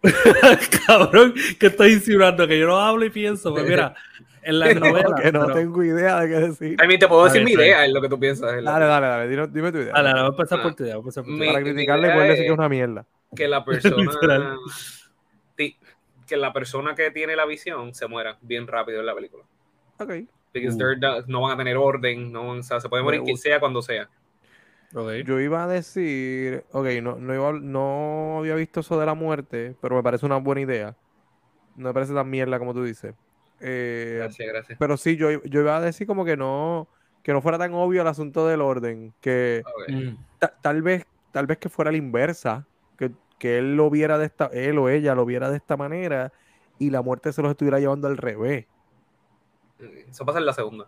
[0.87, 3.53] Cabrón, que estoy insinuando que yo no hablo y pienso.
[3.53, 3.93] Pues mira,
[4.43, 5.15] en la novela.
[5.21, 6.71] que no pero- tengo idea de qué decir.
[6.83, 8.51] I mean, te puedo A decir ver, mi idea en lo que tú piensas.
[8.63, 9.27] Dale, dale, dale.
[9.29, 9.93] Dime, dime tu idea.
[9.93, 10.63] Dale, dale, voy a empezar Ah.
[10.63, 10.95] por tu idea.
[10.95, 11.53] a por tu Mi- idea.
[11.53, 13.05] Para criticarle, puedes decir que es- es una mierda.
[13.35, 14.57] Que la persona.
[16.31, 19.43] Que la persona que tiene la visión se muera bien rápido en la película.
[19.99, 20.13] Ok.
[20.53, 21.23] Because Uh.
[21.27, 23.49] no van a tener orden, no, o sea, se puede Me morir quien gusta.
[23.49, 24.09] sea cuando sea.
[24.95, 25.11] Ok.
[25.25, 29.13] Yo iba a decir, ok, no, no, iba, a- no había visto eso de la
[29.13, 30.95] muerte, pero me parece una buena idea.
[31.75, 33.13] No me parece tan mierda como tú dices.
[33.59, 34.77] Eh, Gracias, gracias.
[34.79, 36.87] pero sí, yo, yo iba a decir como que no,
[37.23, 39.63] que no fuera tan obvio el asunto del orden, que.
[39.87, 40.15] Mm.
[40.39, 42.65] ta- tal vez, tal vez que fuera la inversa,
[43.41, 46.31] que, él lo viera de esta, él o ella lo viera de esta manera
[46.79, 48.65] y la muerte se los estuviera llevando al revés.
[50.09, 50.87] Eso pasa en la segunda.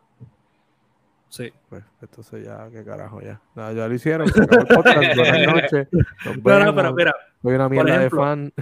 [1.30, 1.52] Sí.
[1.70, 3.42] Pues entonces ya, qué carajo, ya.
[3.56, 5.88] Nada, ya lo hicieron, se acabó el podcast, buenas noches.
[6.26, 8.54] Nos No, no, pero mira, Soy una mierda ejemplo, de fan.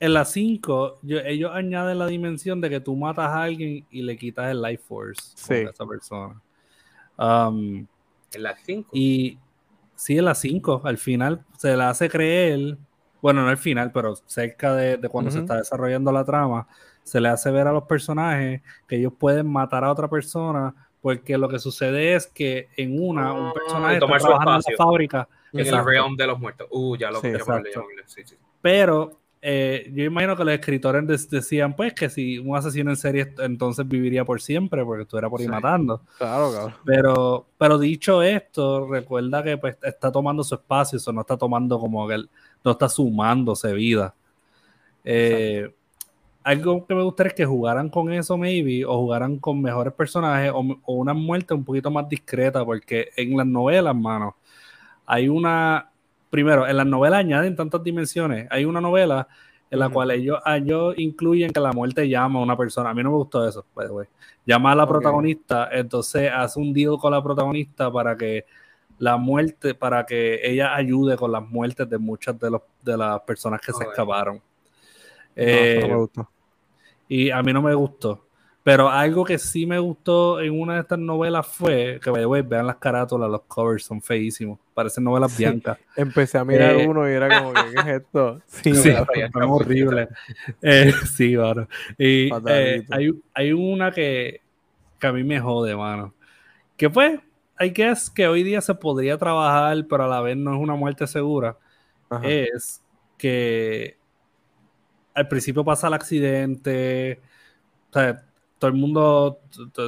[0.00, 4.16] en la 5, ellos añaden la dimensión de que tú matas a alguien y le
[4.16, 5.54] quitas el life force Sí.
[5.54, 6.40] a esa persona.
[7.16, 7.86] Um,
[8.32, 8.90] En la 5.
[8.92, 9.38] y
[9.94, 12.76] sí, en la 5, al final se la hace creer,
[13.24, 16.68] bueno, no al final, pero cerca de, de cuando se está desarrollando la trama,
[17.02, 21.38] se le hace ver a los personajes que ellos pueden matar a otra persona porque
[21.38, 25.28] lo que sucede es que en una, Ah, un personaje está trabajando en la fábrica
[25.54, 25.88] En el Exacto.
[25.88, 26.66] realm de los muertos.
[26.70, 27.28] Uh, ya lo Sí.
[28.06, 28.36] Sí, sí.
[28.60, 32.96] Pero eh, yo imagino que los escritores des- decían pues que si un asesino en
[32.96, 35.50] serie entonces viviría por siempre porque estuviera por ir Sí.
[35.50, 36.02] matando.
[36.18, 36.74] Claro, cabrón.
[36.86, 41.78] Pero, pero dicho esto, recuerda que pues, está tomando su espacio, eso no está tomando
[41.78, 42.30] como que él-
[42.64, 44.14] no está sumándose vida.
[45.04, 45.72] Eh,
[46.42, 50.50] algo que me gustaría es que jugaran con eso, maybe, o jugaran con mejores personajes,
[50.52, 54.36] o, o una muerte un poquito más discreta, porque en las novelas, mano,
[55.06, 55.90] hay una.
[56.30, 58.48] Primero, en las novelas añaden tantas dimensiones.
[58.50, 59.28] Hay una novela
[59.70, 62.90] en la cual ellos, ellos incluyen que la muerte llama a una persona.
[62.90, 64.06] A mí no me gustó eso, by the way.
[64.46, 68.44] Llama a la protagonista, entonces hace un deal con la protagonista para que
[68.98, 73.20] la muerte, para que ella ayude con las muertes de muchas de, los, de las
[73.22, 74.36] personas que se escaparon.
[74.36, 74.42] No,
[75.42, 76.28] eso no Eh, me gustó.
[77.08, 78.20] y a mí no me gustó.
[78.62, 82.26] Pero algo que sí me gustó en una de estas novelas fue que, by the
[82.26, 84.58] way, vean las carátulas, los covers son feísimos.
[84.72, 85.44] Parecen novelas Sí.
[85.44, 85.76] blancas.
[85.94, 88.40] Empecé a mirar eh, uno y era como que, ¿qué es esto?
[88.46, 88.92] Sí, Sí,
[89.32, 90.08] son horribles.
[90.62, 91.68] Eh, sí, mano.
[91.98, 94.40] Y eh, hay, hay una que,
[94.98, 96.14] que a mí me jode, mano.
[96.78, 97.20] Que pues,
[97.56, 100.60] hay que es que hoy día se podría trabajar, pero a la vez no es
[100.60, 101.56] una muerte segura.
[102.10, 102.26] Ajá.
[102.28, 102.82] Es
[103.16, 103.96] que
[105.14, 107.20] al principio pasa el accidente,
[107.90, 108.24] o sea,
[108.58, 109.40] todo el mundo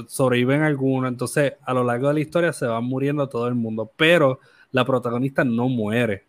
[0.06, 3.54] sobrevive en alguno, entonces a lo largo de la historia se va muriendo todo el
[3.54, 4.40] mundo, pero
[4.70, 6.24] la protagonista no muere.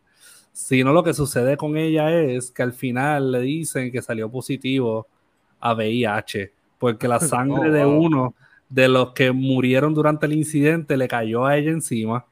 [0.51, 5.07] Sino lo que sucede con ella es que al final le dicen que salió positivo
[5.59, 8.33] a VIH, porque la sangre Oh, de uno
[8.69, 12.25] de los que murieron durante el incidente le cayó a ella encima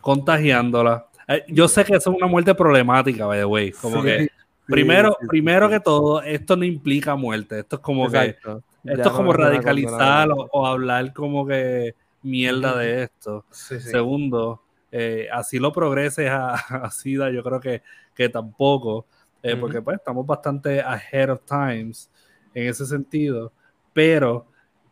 [0.00, 1.06] contagiándola.
[1.28, 3.72] Eh, Yo sé que eso es una muerte problemática, by the way.
[3.72, 4.28] Como Sí, que, sí,
[4.66, 7.60] primero, sí, primero que todo, esto no implica muerte.
[7.60, 8.36] Esto es como que.
[8.82, 13.44] Ya esto es como radicalizar o, o hablar como que mierda de esto.
[13.50, 16.54] Segundo, eh, así lo progreses a,
[16.86, 17.82] a SIDA, yo creo que,
[18.14, 19.06] que tampoco,
[19.42, 22.10] eh, porque pues estamos bastante ahead of times
[22.54, 23.52] en ese sentido,
[23.92, 24.46] pero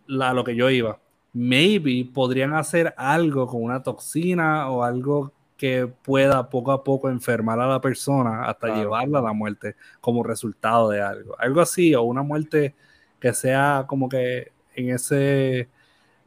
[0.07, 0.99] la, a lo que yo iba,
[1.32, 7.59] maybe podrían hacer algo con una toxina o algo que pueda poco a poco enfermar
[7.61, 8.80] a la persona hasta Claro.
[8.80, 11.34] llevarla a la muerte como resultado de algo.
[11.38, 12.74] Algo así, o una muerte
[13.20, 15.68] que sea como que en ese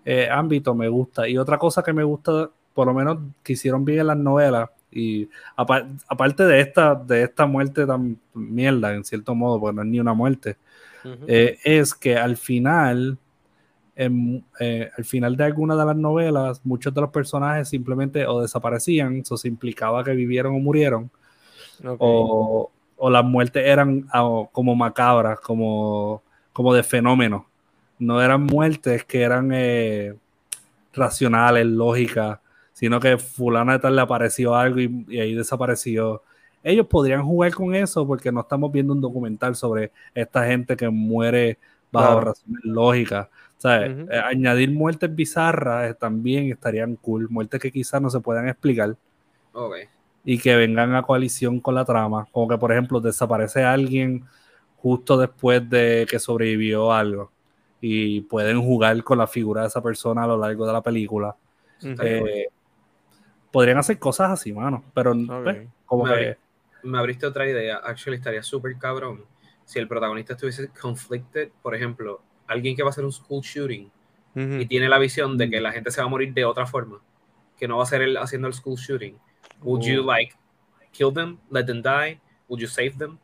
[0.04, 1.28] eh, ámbito me gusta.
[1.30, 4.70] Y otra cosa que me gusta, por lo menos que hicieron bien en las novelas,
[4.92, 9.82] y apa- aparte de esta, de esta muerte tan mierda, en cierto modo, porque no
[9.84, 10.58] es ni una muerte,
[11.28, 13.18] Eh, es que al final,
[13.96, 18.42] en- eh, al final de alguna de las novelas, muchos de los personajes simplemente o
[18.42, 21.10] desaparecían, eso se implicaba que vivieron o murieron,
[22.00, 26.22] o, o las muertes eran ah, como macabras, como,
[26.54, 27.44] como de fenómenos.
[28.00, 30.16] No eran muertes que eran eh,
[30.94, 32.40] racionales, lógicas,
[32.74, 36.24] sino que fulana de tal le apareció algo y, y ahí desapareció.
[36.64, 40.90] Ellos podrían jugar con eso porque no estamos viendo un documental sobre esta gente que
[40.90, 41.58] muere
[41.92, 42.22] bajo Claro.
[42.22, 43.28] razones lógicas.
[43.64, 44.08] Ujú.
[44.12, 48.96] Eh, añadir muertes bizarras eh, también estarían cool, muertes que quizás no se puedan explicar
[50.26, 52.28] y que vengan a coalición con la trama.
[52.32, 54.24] Como que, por ejemplo, desaparece alguien
[54.78, 57.32] justo después de que sobrevivió algo
[57.82, 61.36] y pueden jugar con la figura de esa persona a lo largo de la película.
[61.84, 62.48] Eh,
[63.52, 66.38] podrían hacer cosas así, mano, pero pues, como que
[66.84, 67.78] Me abriste otra idea.
[67.78, 69.26] Actually, estaría súper cabrón
[69.66, 71.50] si el protagonista estuviese conflicted.
[71.62, 73.90] Por ejemplo, alguien que va a hacer un school shooting
[74.36, 75.64] y tiene la visión de que Mm.
[75.64, 77.00] la gente se va a morir de otra forma,
[77.58, 79.18] que no va a ser él haciendo el school shooting.
[79.62, 80.06] Would you Uh.
[80.06, 80.34] like
[80.94, 82.20] kill them, let them die?
[82.48, 83.18] Would you save them?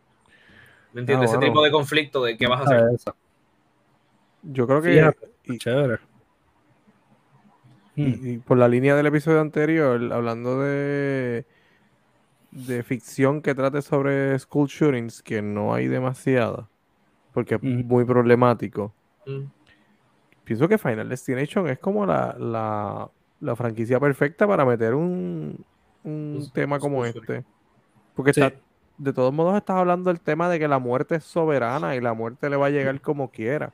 [0.94, 1.30] ¿Me entiendes?
[1.30, 1.52] Ah, Ese bueno.
[1.54, 2.80] tipo de conflicto de qué vas a hacer.
[2.80, 2.94] ¿sabes?
[3.02, 3.16] Eso,
[4.44, 5.30] Yo creo que Fíjate.
[5.46, 6.00] y- chévere.
[7.96, 8.08] Hmm.
[8.26, 11.46] Y, y por la línea del episodio anterior, hablando de,
[12.66, 16.68] de ficción que trate sobre school shootings, que no hay demasiada,
[17.34, 18.94] porque es muy problemático.
[19.26, 19.44] Mm.
[20.44, 23.10] Pienso que Final Destination es como la, la,
[23.42, 25.64] la franquicia perfecta para meter un,
[26.04, 27.44] un Un tema como este.
[28.16, 28.42] Porque Sí.
[28.42, 28.58] está,
[28.98, 32.14] de todos modos estás hablando del tema de que la muerte es soberana y la
[32.14, 33.74] muerte le va a llegar como quiera.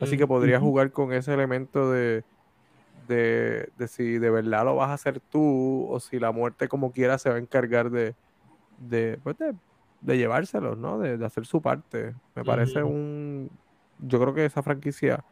[0.00, 0.28] Así que Mm.
[0.28, 0.70] podrías Ujú.
[0.70, 2.24] jugar con ese elemento de,
[3.06, 6.92] de, de si de verdad lo vas a hacer tú o si la muerte como
[6.92, 8.14] quiera se va a encargar de,
[8.78, 9.54] de, pues, de,
[10.00, 10.98] de llevárselos, ¿no?
[10.98, 12.14] De, de hacer su parte.
[12.34, 13.50] Me parece un...
[14.00, 15.24] Yo creo que esa franquicia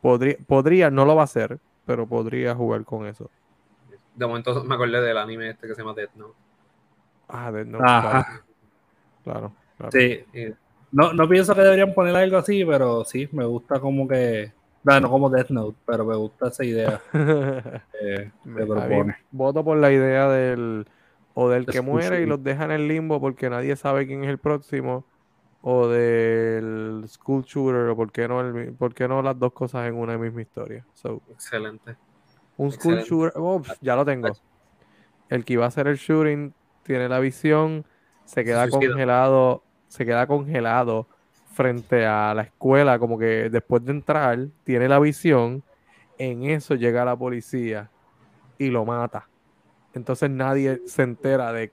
[0.00, 3.30] podría, podría, no lo va a hacer, pero podría jugar con eso.
[4.14, 6.34] De momento me acordé del anime este que se llama Death Note.
[7.28, 8.42] Ah, de- no, Ajá.
[9.24, 9.92] claro, claro, claro.
[9.92, 10.24] Sí.
[10.90, 14.52] No, no pienso que deberían poner algo así, pero sí, me gusta como que.
[14.84, 19.16] No, no como Death Note, pero me gusta esa idea que Me- propone.
[19.30, 20.86] voto por la idea del
[21.34, 24.24] o del De que muere y los deja en el limbo porque nadie sabe quién
[24.24, 25.04] es el próximo
[25.62, 29.86] o del school shooter o por qué no el por qué no las dos cosas
[29.86, 30.84] en una misma historia.
[30.92, 31.96] So, Excelente.
[32.56, 33.08] un school Excelente.
[33.08, 34.28] shooter, oh, ya lo tengo.
[35.28, 36.52] El que iba a hacer el shooting
[36.82, 37.86] tiene la visión,
[38.24, 41.06] se queda congelado, se queda congelado
[41.52, 45.62] frente a la escuela, como que después de entrar, tiene la visión,
[46.18, 47.90] en eso llega la policía
[48.58, 49.28] y lo mata.
[49.94, 51.70] Entonces nadie se entera de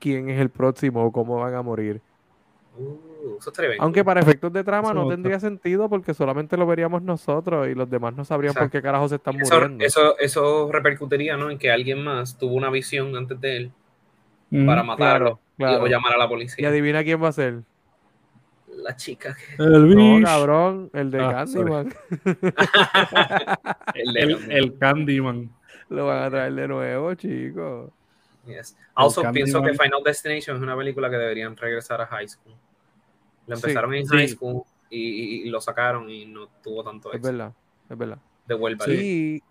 [0.00, 2.00] quién es el próximo o cómo van a morir.
[2.78, 3.50] Uh, eso.
[3.78, 7.74] Aunque para efectos de trama Eso no tendría sentido porque solamente lo veríamos nosotros y
[7.74, 9.84] los demás no sabrían por qué carajo se están eso, muriendo.
[9.84, 11.50] eso, eso repercutiría ¿no?
[11.50, 13.72] en que alguien más tuvo una visión antes de él
[14.50, 14.64] Mm.
[14.66, 16.68] para matarlo Claro, y- o llamar a la Y policía.
[16.68, 17.62] adivina quién va a ser.
[18.86, 19.62] La chica que...
[19.62, 21.32] El No, cabrón, el de Ah.
[21.32, 21.94] Candyman.
[23.94, 25.50] el de- El, el Candyman.
[25.88, 27.90] Lo van a traer de nuevo, chicos.
[28.46, 28.76] Yes.
[28.94, 29.34] Also, Candyman.
[29.44, 32.54] pienso que Final Destination es una película que deberían regresar a high school.
[33.46, 34.16] Lo Sí, empezaron en sí.
[34.16, 37.32] high school y, y- y lo sacaron y no tuvo tanto Es éxito.
[37.32, 37.52] verdad,
[37.90, 38.18] es verdad.
[38.46, 38.92] Devuélvalo.
[38.92, 39.42] Y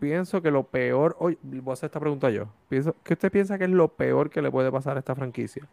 [0.00, 1.16] pienso que lo peor.
[1.18, 2.48] Oye, voy a hacer esta pregunta yo.
[2.68, 5.66] Pienso, ¿Qué usted piensa que es lo peor que le puede pasar a esta franquicia?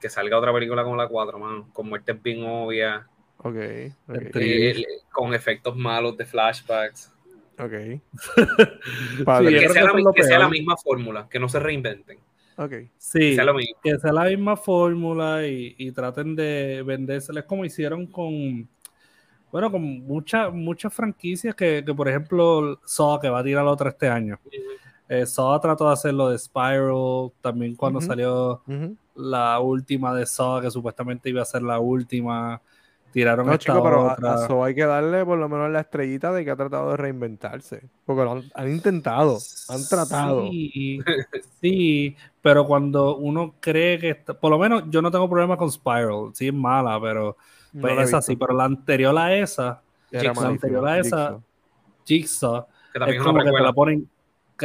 [0.00, 3.04] Que salga otra película como la 4, mano, con muertes bien obvias,
[3.38, 3.54] Ok,
[4.08, 7.12] ok, Tri- le- con efectos malos de flashbacks.
[7.58, 8.00] ok.
[9.24, 12.18] Padre, que sea, que la, que sea misma fórmula, que no se reinventen.
[12.56, 12.72] ok.
[12.96, 13.76] Sí, Que sea lo mismo.
[13.82, 18.68] que sea la misma fórmula y, y traten de vendérselas como hicieron con,
[19.52, 23.70] bueno, con muchas muchas franquicias que, que, por ejemplo, Saw, que va a tirar la
[23.70, 24.38] otra este año.
[25.08, 28.62] Eh, Saw trató de hacerlo de Spiral, también cuando salió
[29.14, 32.60] la última de Saw, que supuestamente iba a ser la última.
[33.10, 34.34] Tiraron No, esta chico, pero a, otra.
[34.34, 36.98] a Saw hay que darle por lo menos la estrellita de que ha tratado de
[36.98, 37.88] reinventarse.
[38.04, 39.38] Porque lo han, han intentado,
[39.70, 40.42] han tratado.
[40.50, 41.00] Sí,
[41.60, 45.72] sí, pero cuando uno cree que está, por lo menos yo no tengo problema con
[45.72, 47.36] Spiral, sí es mala, pero
[47.72, 49.80] No pues la he esa sí, pero la anterior a esa,
[50.10, 50.34] Era Jigsaw.
[50.34, 51.42] malísima, anterior a esa, Jigsaw.
[52.04, 54.10] Jigsaw, Que es también es una como que te la ponen,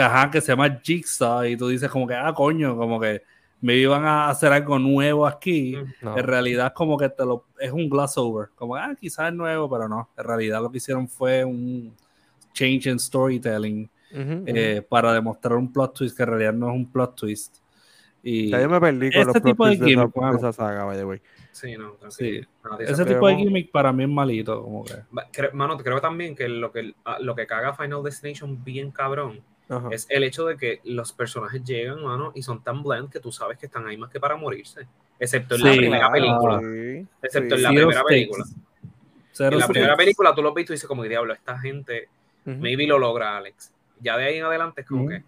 [0.02, 3.22] ajá, que se llama Jigsaw y tú dices como que, ah, coño, como que
[3.62, 5.78] me iban a hacer algo nuevo aquí.
[6.02, 6.18] No.
[6.18, 8.50] En realidad como que te lo, es un glass over.
[8.56, 10.10] Como, ah, quizás es nuevo, pero no.
[10.18, 11.96] En realidad lo que hicieron fue un
[12.54, 14.44] change in storytelling Ujú, ujú.
[14.48, 17.58] eh, para demostrar un plot twist que en realidad no es un plot twist.
[18.22, 20.38] Y Ya yo me perdí con ese los tipo de twists de, esa, gimmick, de
[20.38, 21.22] esa saga, by the way.
[21.52, 24.64] Sí, no, sí, Nadie ese se- tipo de gimmick para mí es malito.
[24.64, 28.04] Como que, Va- cre- Mano, creo también que lo que, ah, lo que caga Final
[28.04, 29.42] Destination bien cabrón
[29.78, 29.90] Ajá.
[29.92, 33.32] es el hecho de que los personajes llegan, mano, y son tan blend que tú
[33.32, 34.88] sabes que están ahí más que para morirse.
[35.20, 36.60] Excepto en la primera película.
[36.60, 37.62] Sí, Excepto sí.
[37.62, 38.08] en la Zero primera stakes.
[38.08, 38.44] película.
[39.32, 39.74] Zero En la stakes.
[39.74, 42.10] primera película tú lo ves y tú dices como, diablo, esta gente
[42.46, 43.72] maybe lo logra, Alex.
[44.00, 45.24] Ya de ahí en adelante es como que...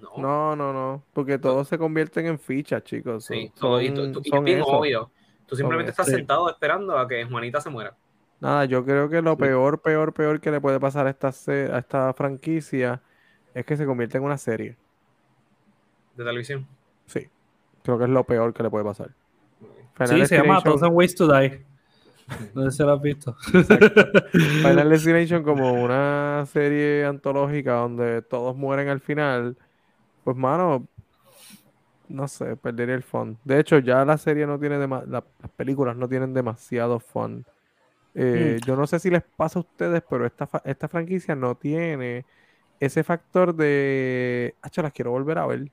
[0.00, 0.10] No.
[0.18, 1.02] No, no, no.
[1.12, 3.24] Porque todos se convierten en fichas, chicos.
[3.24, 4.66] sí, todo, y, tú- tú- y es bien eso.
[4.68, 5.10] obvio.
[5.46, 7.94] Tú simplemente estás sentado esperando a que Juanita se muera.
[8.40, 9.36] Nada, yo creo que lo Sí.
[9.40, 13.00] peor, peor, peor que le puede pasar a esta, a esta franquicia
[13.54, 14.76] es que se convierta en una serie.
[16.16, 16.66] De televisión.
[17.06, 17.28] Sí.
[17.82, 19.10] Creo que es lo peor que le puede pasar.
[19.94, 21.64] Final Sí, se llama Thousand Ways to Die.
[22.54, 23.34] No sé si lo has visto.
[23.34, 29.56] Final Destination como una serie antológica donde todos mueren al final,
[30.24, 30.86] pues mano,
[32.08, 33.36] no sé, perdería el fun.
[33.44, 37.44] De hecho, ya la serie no tiene dema- la- las películas no tienen demasiado fun.
[38.14, 41.54] Eh, Yo no sé si les pasa a ustedes, pero esta, fa- esta franquicia no
[41.56, 42.24] tiene
[42.84, 45.70] ese factor de, ah, las quiero volver a ver.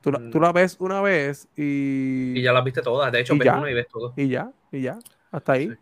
[0.00, 0.42] Tú Mm.
[0.42, 3.12] la ves una vez y, Y ya las viste todas.
[3.12, 3.58] De hecho, ¿Y ves ya?
[3.58, 4.12] una y ves todo.
[4.16, 4.98] y ya, y ya,
[5.30, 5.68] hasta ahí.
[5.70, 5.76] Sí.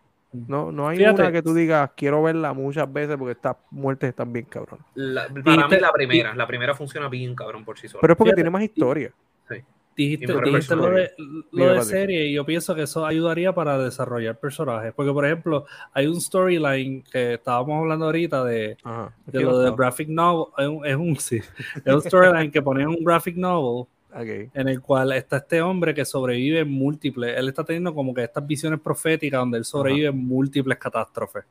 [0.46, 1.22] No, no hay Fíjate.
[1.22, 4.78] una que tú digas, quiero verla muchas veces porque estas muertes están bien cabrón.
[4.94, 6.34] La- para mí te- la primera.
[6.34, 8.00] La primera funciona bien, cabrón, por sí sola.
[8.02, 9.12] Pero es porque Fíjate, tiene más historia.
[9.48, 9.64] Y mejor
[9.96, 10.26] dijiste
[10.74, 11.12] lo de,
[11.52, 14.92] lo de serie y yo pienso que eso ayudaría para desarrollar personajes.
[14.94, 19.14] Porque, por ejemplo, hay un storyline que estábamos hablando ahorita de, Ajá.
[19.26, 20.46] de lo de graphic novel.
[20.58, 21.40] Es un, es un, sí,
[21.84, 26.04] es un storyline que ponían un graphic novel en el cual está este hombre que
[26.04, 27.36] sobrevive en múltiples.
[27.36, 31.44] Él está teniendo como que estas visiones proféticas donde él sobrevive en múltiples catástrofes.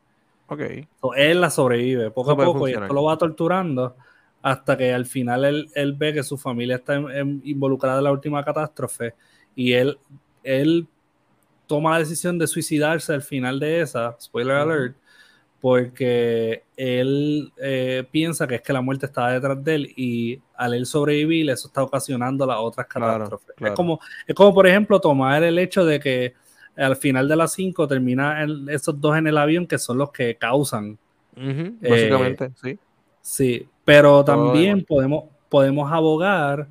[0.48, 0.62] Ok.
[1.00, 3.96] So, él la sobrevive poco a poco y esto lo va torturando
[4.42, 8.04] hasta que al final él, él ve que su familia está en- en- involucrada en
[8.06, 9.14] la última catástrofe
[9.56, 9.98] y él,
[10.44, 10.88] él
[11.68, 14.96] toma la decisión de suicidarse al final de esa, spoiler alert,
[15.62, 20.74] porque él eh, piensa que es que la muerte estaba detrás de él y al
[20.74, 23.56] él sobrevivir eso está ocasionando las otras catástrofes.
[23.56, 23.74] claro.
[23.74, 26.34] Es, como, es como, por ejemplo, tomar el hecho de que
[26.78, 30.12] al final de las 5 termina el- esos dos en el avión que son los
[30.12, 30.98] que causan
[31.82, 32.80] Eh, Básicamente, sí.
[33.22, 36.68] Sí, pero también podemos, podemos abogar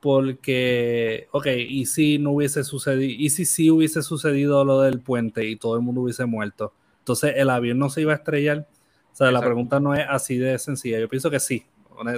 [0.00, 5.44] porque, ok, y si no hubiese sucedido, y si sí hubiese sucedido lo del puente
[5.44, 8.66] y todo el mundo hubiese muerto, entonces el avión no se iba a estrellar.
[9.12, 10.98] O sea, la pregunta no es así de sencilla.
[11.00, 11.64] Yo pienso que sí.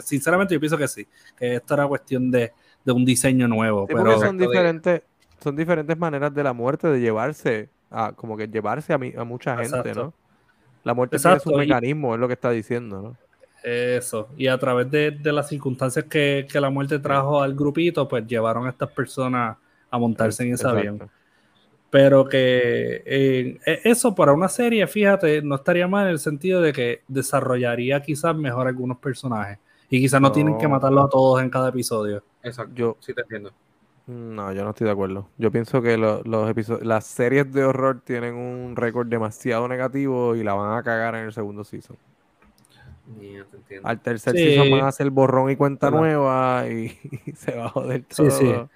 [0.02, 1.06] Sinceramente, yo pienso que sí.
[1.36, 2.52] Que esto era cuestión de,
[2.84, 3.86] de un diseño nuevo.
[3.88, 5.02] Sí, pero son Exacto, de- diferentes,
[5.42, 9.24] son diferentes maneras de la muerte, de llevarse a, como que llevarse a, mi- a
[9.24, 10.02] mucha gente, Exacto.
[10.04, 10.14] ¿no?
[10.84, 13.16] La muerte Exacto, tiene su y- mecanismo, es lo que está diciendo, ¿no?
[13.64, 18.06] Eso, y a través de, de las circunstancias que, que la muerte trajo al grupito,
[18.06, 19.56] pues llevaron a estas personas
[19.90, 20.78] a montarse en ese Exacto.
[20.78, 21.10] avión.
[21.90, 26.60] Pero que eh, e- eso para una serie, fíjate, no estaría mal en el sentido
[26.60, 29.58] de que desarrollaría quizás mejor algunos personajes.
[29.88, 32.22] Y quizás no, tienen que matarlos a todos en cada episodio.
[32.42, 32.74] Exacto.
[32.74, 33.52] Yo, Sí, te entiendo.
[34.06, 35.30] no, yo no estoy de acuerdo.
[35.38, 40.36] Yo pienso que lo- los episodios, las series de horror tienen un récord demasiado negativo
[40.36, 41.96] y la van a cagar en el segundo season.
[43.20, 43.88] Te entiendo.
[43.88, 44.38] Al tercer Sí.
[44.44, 46.00] season van a hacer borrón y cuenta Verdad.
[46.00, 46.88] nueva y,
[47.34, 48.30] se va a joder Sí, todo.
[48.30, 48.46] sí.
[48.46, 48.68] Y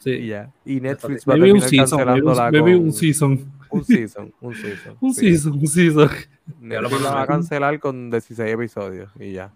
[0.00, 0.26] Sí.
[0.28, 0.52] ya.
[0.64, 3.52] Y Netflix va a Maybe un terminar season, cancelándola maybe con un season.
[3.70, 4.96] un season, un season.
[5.00, 5.20] Un sí.
[5.30, 6.08] season, un season.
[6.60, 9.50] Netflix la va a cancelar con 16 episodios y ya.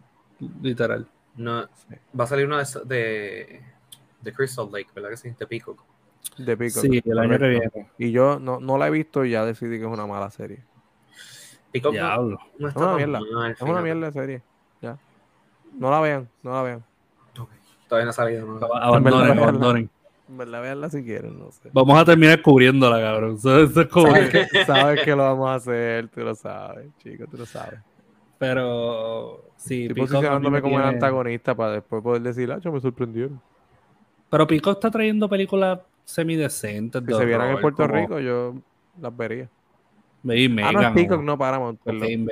[0.60, 1.06] Literal.
[1.36, 1.94] No, Sí.
[2.18, 3.60] va a salir una de, de,
[4.20, 5.30] de Crystal Lake, ¿verdad que sí?
[5.38, 5.82] De Peacock.
[6.38, 7.70] De Peacock, Sí, el año que viene.
[7.98, 10.58] Y yo no, no la he visto y ya decidí que es una mala serie.
[11.72, 12.38] Peacock no, Diablo.
[12.58, 13.20] no está una mierda.
[13.32, 14.42] mal, Es una mierda de serie.
[14.80, 14.98] Ya.
[15.78, 16.84] No la vean, no la vean.
[17.38, 17.48] Ok.
[17.88, 18.46] Todavía no ha salido.
[18.46, 18.66] ¿no?
[18.74, 19.90] Abandonen, abandonen.
[20.28, 21.68] En verdad, veanla si quieren, no sé.
[21.72, 23.34] Vamos a terminar cubriéndola, cabrón.
[23.34, 26.86] Eso, eso es como Sabes que- sabes que lo vamos a hacer, tú lo sabes,
[26.98, 27.80] chico, tú lo sabes.
[28.38, 32.80] Pero sí, Estoy posicionándome me como el tiene- antagonista para después poder decir, ah, me
[32.80, 33.40] sorprendieron.
[34.30, 37.02] Pero Pico está trayendo películas semidecentes.
[37.06, 38.54] Si se vieran en Puerto como Rico, yo
[39.00, 39.48] las vería.
[40.22, 42.28] Baby Ah, no Megan Peacock, o- no Paramount, o perdón.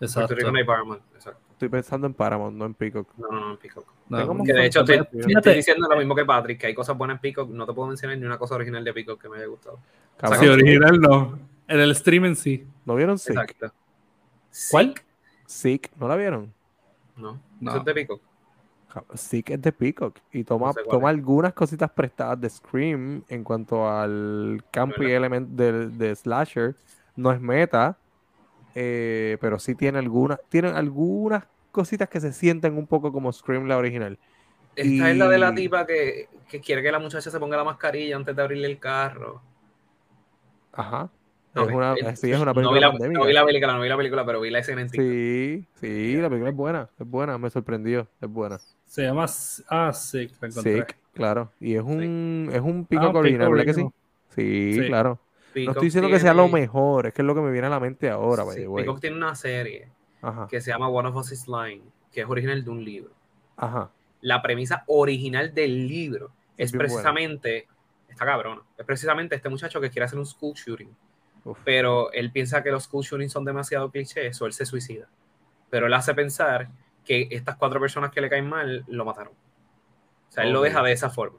[0.00, 0.28] Exacto.
[0.28, 1.02] Puerto Rico no hay Paramount.
[1.14, 1.40] Exacto.
[1.52, 3.08] Estoy pensando en Paramount, no en Peacock.
[3.16, 3.86] No, no, no, en Peacock.
[4.08, 6.96] No, Tengo Que de hecho, te estoy diciendo lo mismo que Patrick, que hay cosas
[6.96, 7.50] buenas en Peacock.
[7.50, 9.78] No te puedo mencionar ni una cosa original de Peacock que me haya gustado.
[10.16, 11.38] Cabrón, sí, original no.
[11.66, 12.64] En el streaming sí.
[12.86, 13.30] ¿No vieron Sick?
[13.32, 13.72] Exacto.
[14.70, 14.94] ¿Cuál?
[15.46, 16.52] Sick, ¿no la vieron?
[17.16, 17.70] No, No.
[17.72, 18.20] eso es de Pico.
[19.14, 23.22] Sick es de Peacock y toma, No sé cuál toma algunas cositas prestadas de Scream
[23.28, 26.76] en cuanto al campo y element de, de Slasher.
[27.16, 27.98] No es meta,
[28.74, 33.66] eh, pero sí tiene algunas, tiene algunas cositas que se sienten un poco como Scream
[33.66, 34.18] la original.
[34.76, 37.64] Esta es la de la tipa que, que quiere que la muchacha se ponga la
[37.64, 39.42] mascarilla antes de abrirle el carro.
[40.72, 41.10] Ajá.
[41.54, 43.20] Es una, sí, es una no película vi, la, pandémica.
[43.20, 45.06] no vi la película, no vi la película, pero vi la escena en TikTok.
[45.10, 48.58] Sí, sí, la película es buena, es buena, me sorprendió, es buena.
[48.84, 49.26] Se llama.
[49.68, 50.74] Ah, Sick, la encontré.
[50.76, 51.50] Sick, claro.
[51.58, 53.86] Y es un, es un Peacock Ah, ¿verdad que sí?
[54.34, 54.86] Sí, Sí.
[54.86, 55.18] claro.
[55.56, 57.70] No estoy diciendo que sea lo mejor, es que es lo que me viene a
[57.70, 58.64] la mente ahora, sí.
[58.72, 59.88] Peacock tiene una serie
[60.22, 61.82] Ajá, que se llama One of Us is Lying,
[62.12, 63.10] que es original de un libro.
[63.56, 63.90] ajá.
[64.20, 66.92] La premisa original del libro Es es bien buena.
[66.94, 67.66] precisamente,
[68.08, 70.90] está cabrona, es precisamente este muchacho que quiere hacer un school shooting,
[71.50, 71.58] Uf.
[71.64, 75.08] pero él piensa que los school shootings son demasiado clichés o él se suicida.
[75.70, 76.68] Pero él hace pensar
[77.04, 79.32] que estas cuatro personas que le caen mal lo mataron.
[79.32, 81.38] O sea, él lo deja de esa forma.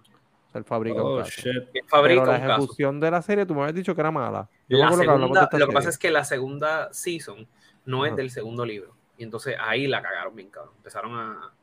[0.53, 1.29] El fabrica un Oh, caso.
[1.41, 1.45] shit.
[1.47, 2.53] Él Pero fabrica la un caso.
[2.61, 4.49] ejecución de la serie, tú me habías dicho que era mala.
[4.67, 5.89] Yo me La que segunda, esta lo que pasa serie.
[5.91, 7.47] es que la segunda season
[7.85, 8.95] no es del segundo libro.
[9.17, 10.73] Y entonces ahí la cagaron bien cabrón.
[10.77, 11.53] Empezaron a,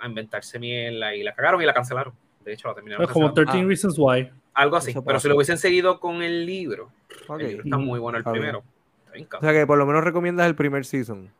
[0.00, 2.14] a inventarse mierda y la cagaron y la cancelaron.
[2.42, 3.04] De hecho, la terminaron.
[3.04, 3.52] Es como cancelando.
[3.52, 3.68] 13 Ah.
[3.68, 4.32] Reasons Why.
[4.54, 4.94] Algo así.
[5.04, 6.90] Pero si lo hubiesen seguido con el libro,
[7.28, 7.40] Ok.
[7.40, 8.62] el libro está muy bueno el primero.
[9.04, 11.30] Está bien O sea que por lo menos recomiendas el primer season.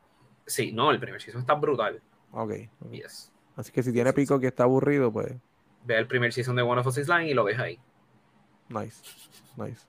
[0.45, 2.01] Sí, no, el primer season está brutal.
[2.31, 2.53] Ok.
[2.91, 3.31] Yes.
[3.55, 5.33] Así que si tiene Sí, pico que está aburrido, pues
[5.85, 7.77] Ve el primer season de One of Us is Lying y lo ves ahí.
[8.69, 9.03] nice.
[9.57, 9.85] Nice.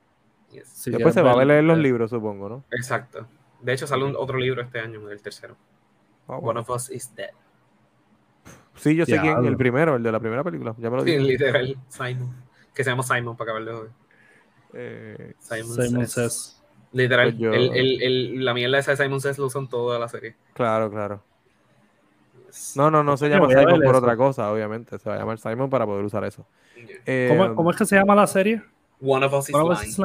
[0.50, 0.84] Yes.
[0.86, 2.64] Después se va a ver- leer los libros, supongo, ¿no?
[2.72, 3.26] Exacto.
[3.62, 5.56] De hecho, sale un- otro libro este año, el tercero.
[6.28, 7.30] Ah, One of Us is Dead.
[8.74, 9.48] Sí, yo sé quién, Diablo.
[9.48, 10.74] el primero, el de la primera película.
[10.78, 11.20] Ya me lo Sí, dije.
[11.22, 12.34] literal, Simon.
[12.74, 13.90] Que se llama Simon para acabar de joder.
[14.72, 16.12] Eh, Simon, Simon Says.
[16.34, 16.60] Says.
[16.92, 19.98] Literal, Pues yo- el, el, el- la mierda esa de Simon Says lo usan toda
[19.98, 20.34] la serie.
[20.52, 21.22] claro, claro.
[22.76, 23.96] No, no, no se llama Simon por eso.
[23.98, 24.96] otra cosa, obviamente.
[25.00, 26.46] Se va a llamar Simon para poder usar eso.
[27.04, 28.62] Eh, ¿Cómo, cómo es que se llama la serie?
[29.00, 29.98] One of Us is One of Us.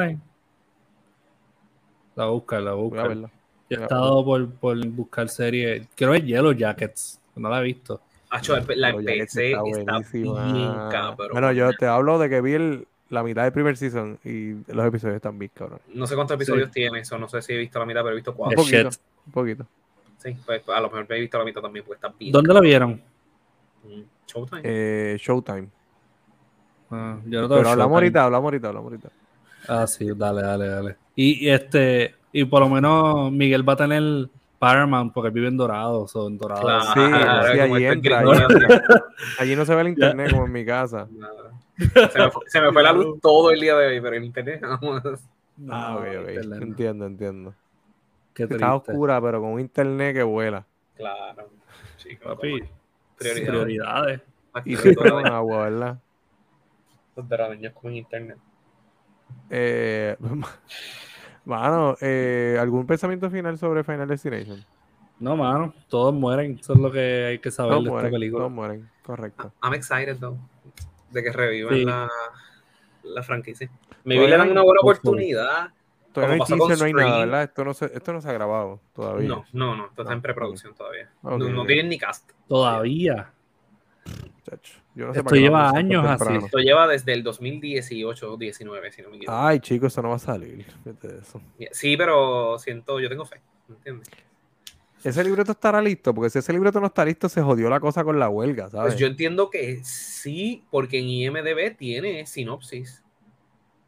[2.16, 3.14] La busca, la busca.
[3.14, 3.28] Yo
[3.70, 5.88] he estado por, por buscar series.
[5.96, 7.22] Quiero ver Yellow Jackets.
[7.36, 8.02] No la he visto.
[8.32, 9.86] Acho, la empecé, está, bien
[10.92, 11.30] cabrón.
[11.32, 14.86] Bueno, yo te hablo de que vi el- la mitad del primer season y los
[14.86, 15.80] episodios están bien, cabrón.
[15.96, 16.74] No sé cuántos episodios Sí.
[16.74, 18.62] tiene eso, no sé si he visto la mitad, pero he visto Un cuatro.
[18.62, 18.90] Es poquito,
[19.26, 19.66] un poquito.
[20.20, 22.32] Sí, pues a lo mejor he visto la mitad también, porque está bien.
[22.32, 23.02] ¿Dónde la vieron?
[23.82, 24.06] cabrón.
[24.28, 24.62] Showtime.
[24.64, 25.70] Eh, Showtime.
[26.92, 29.10] Ah, yo no Pero hablamos ahorita, hablamos ahorita, hablamos ahorita.
[29.68, 30.96] Ah, sí, dale, dale, dale.
[31.16, 34.30] Y, y este, y por lo menos Miguel va a tener
[34.60, 36.62] Paramount porque vive en Dorado, o en Dorado.
[36.62, 38.20] Claro, sí, sí, como allí entra,
[39.40, 41.08] allí no se ve el internet como en mi casa.
[41.10, 41.52] Nada.
[42.12, 44.26] Se me, fue, se me fue la luz todo el día de hoy, pero en
[44.26, 45.02] internet vamos.
[45.56, 46.30] No, Ah, ok, ok.
[46.30, 46.62] internet.
[46.62, 47.54] Entiendo, entiendo.
[48.34, 50.66] Qué Está oscura, pero con un internet que vuela.
[50.98, 51.50] Claro,
[51.98, 52.36] chicos.
[52.36, 52.62] Papi,
[53.18, 53.48] Prioridades.
[53.50, 54.22] prioridades.
[54.66, 56.00] Y sí, todo, con agua, ¿verdad?
[57.16, 58.38] Los doradeños con internet.
[59.50, 60.18] Eh,
[61.46, 64.64] mano, eh, ¿algún pensamiento final sobre Final Destination?
[65.20, 66.58] No, mano, todos mueren.
[66.60, 68.40] Eso es lo que hay que saber Todos de mueren, esta película.
[68.42, 69.52] todos mueren, correcto.
[69.62, 70.38] I'm excited, though,
[71.12, 71.84] de que revivan Sí.
[71.86, 72.10] la,
[73.04, 73.70] la franquicia.
[74.06, 75.70] Me Todavía le dan una buena oportunidad.
[76.14, 77.20] Todavía no pasó hay con teaser, no hay nada.
[77.26, 77.44] ¿verdad?
[77.44, 79.28] Esto no se, esto no se ha grabado todavía.
[79.28, 81.10] No, no, no, esto está en preproducción todavía.
[81.22, 82.32] No, tienen ni cast.
[82.48, 83.32] Todavía.
[84.50, 86.36] Chacho, Yo no sé Esto lleva años así.
[86.36, 89.38] Esto lleva desde el 2018 o 19, si no me equivoco.
[89.38, 90.66] Ay, chicos, eso no va a salir.
[91.22, 91.42] Eso.
[91.72, 93.40] Sí, pero siento, yo tengo fe.
[93.70, 94.10] ¿me ¿Entiendes?
[95.02, 98.04] Ese libreto estará listo, porque si ese libreto no está listo, se jodió la cosa
[98.04, 98.92] con la huelga, ¿sabes?
[98.94, 103.02] Pues yo entiendo que sí, porque en IMDB tiene sinopsis.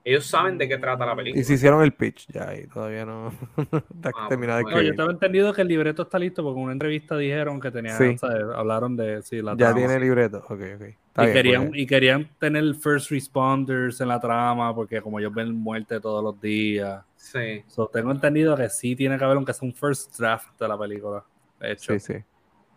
[0.06, 1.40] Ellos saben de qué trata la película.
[1.42, 3.32] Y se hicieron el pitch ya, y todavía no
[3.94, 6.58] está Ah, terminado de bueno, No, yo tengo entendido que el libreto está listo porque
[6.60, 8.18] en una entrevista dijeron que tenían, Sí.
[8.18, 8.46] ¿sabes?
[8.56, 9.76] hablaron de sí, la Ya trama.
[9.76, 10.38] tiene libreto.
[10.48, 10.84] Ok, ok.
[11.12, 11.80] Está y, bien, querían, pues.
[11.80, 16.40] y querían tener first responders en la trama porque como ellos ven muerte todos los
[16.40, 17.04] días.
[17.18, 17.64] Sí.
[17.68, 20.78] So, tengo entendido que sí tiene que haber aunque sea un first draft de la
[20.78, 21.24] película.
[21.60, 21.94] Hecho.
[21.94, 22.14] Sí, sí.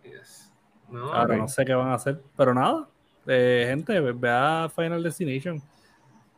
[0.02, 0.52] yes.
[0.90, 2.88] No, Ahora no sé qué van a hacer, pero nada.
[3.26, 5.62] Eh, gente, ve, ve a Final Destination.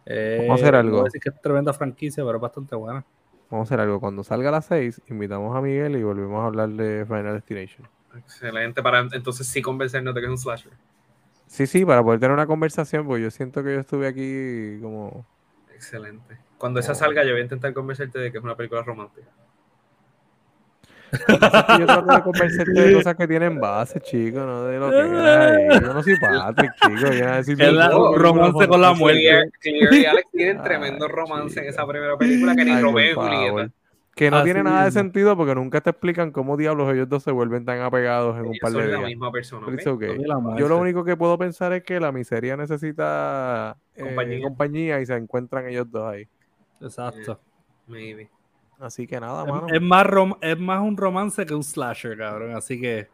[0.05, 0.99] Eh, Vamos a hacer algo.
[0.99, 3.05] voy a decir que es tremenda franquicia, pero es bastante buena.
[3.51, 4.01] Vamos a hacer algo.
[4.01, 7.89] Cuando salga a las 6, invitamos a Miguel y volvemos a hablar de Final Destination.
[8.17, 10.73] Excelente para entonces sí convencernos de que es un slasher.
[11.47, 15.25] Sí, sí, para poder tener una conversación, porque yo siento que yo estuve aquí como...
[15.75, 16.37] Excelente.
[16.59, 16.95] Cuando esa Oh.
[16.97, 19.29] salga, yo voy a intentar convencerte de que es una película romántica.
[21.79, 25.51] Yo trato de convencerte de cosas que tienen base, chico, no de lo que era
[25.55, 25.69] ahí.
[25.81, 27.11] Yo no soy Patrick, chico.
[27.11, 29.21] Viene a decir, Es la- "No, un romance con la muerte.
[29.21, 33.13] Clear, Clear y Alex tienen Ay, tremendo romance en esa primera película que ni Romeo
[33.13, 33.31] y favor.
[33.51, 33.73] Julieta.
[34.17, 35.01] Que no Así tiene nada de mismo.
[35.03, 38.55] sentido porque nunca te explican cómo diablos ellos dos se vuelven tan apegados en un
[38.63, 39.03] par de la días.
[39.11, 39.67] misma persona.
[39.67, 39.79] Pero ¿ok?
[39.79, 40.17] it's okay.
[40.25, 44.43] Toda la Yo lo único que puedo pensar es que la miseria necesita eh, Compañía.
[44.43, 45.01] compañía.
[45.03, 46.27] y se encuentran ellos dos ahí.
[46.81, 47.39] Exacto.
[47.87, 48.31] Maybe.
[48.81, 49.67] Así que nada, Es- mano.
[49.71, 52.57] Es, más rom- es más un romance que un slasher, cabrón.
[52.57, 53.09] Así que.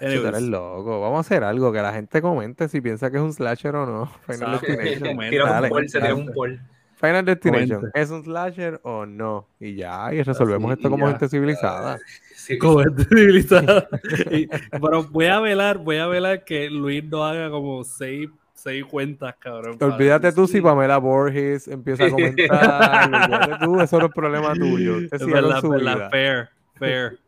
[0.00, 1.00] Ay, tú eres loco.
[1.00, 3.86] Vamos a hacer algo, que la gente comente si piensa que es un slasher o
[3.86, 4.06] no.
[4.26, 4.60] Final.
[4.60, 5.18] Destination.
[5.30, 6.60] Tira un poll, se tira un poll.
[7.02, 7.80] Final Destination.
[7.80, 8.00] Comente.
[8.00, 9.48] ¿Es un slasher o no?
[9.58, 11.10] Y ya, y resolvemos Así, esto como ya.
[11.12, 11.98] gente civilizada.
[12.34, 13.88] Sí, Como gente civilizada.
[14.32, 14.48] Y-
[14.80, 19.36] pero voy a velar, voy a velar que Luis no haga como seis, seis cuentas,
[19.38, 19.76] cabrón.
[19.80, 23.10] Olvídate tú si Pamela Borges empieza a comentar.
[23.14, 24.98] olvídate tú, eso no es problema tuyo.
[25.12, 26.10] Es verdad, su verdad, vida.
[26.10, 26.48] fair,
[26.78, 27.18] fair.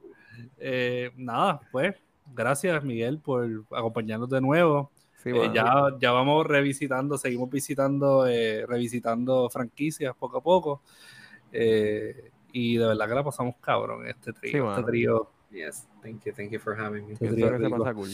[0.58, 1.94] Eh, nada, pues,
[2.34, 4.90] gracias Miguel por acompañarnos de nuevo.
[5.24, 10.82] Sí, Eh, ya, ya vamos revisitando, seguimos visitando, eh, revisitando franquicias poco a poco.
[11.50, 14.52] Eh, y de verdad que la pasamos cabrón este trío.
[14.52, 15.30] Sí, este trío.
[15.50, 17.14] Yes, thank you, thank you for having me.
[17.14, 17.78] Este trío que se rico.
[17.78, 18.10] pasa cool.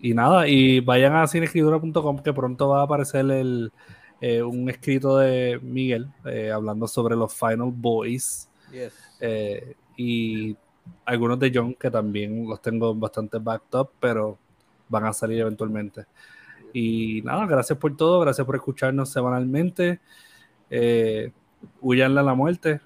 [0.00, 3.72] Y nada, y vayan a cineescritura.com que pronto va a aparecer el,
[4.24, 8.48] eh, un escrito de Miguel eh, hablando sobre los Final Boys
[9.18, 10.56] eh, y
[11.04, 14.38] algunos de John que también los tengo bastante backed up, pero
[14.92, 16.04] van a salir eventualmente.
[16.72, 20.00] Y nada, gracias por todo, gracias por escucharnos semanalmente.
[20.70, 21.32] Eh,
[21.80, 22.80] huyanle a la muerte,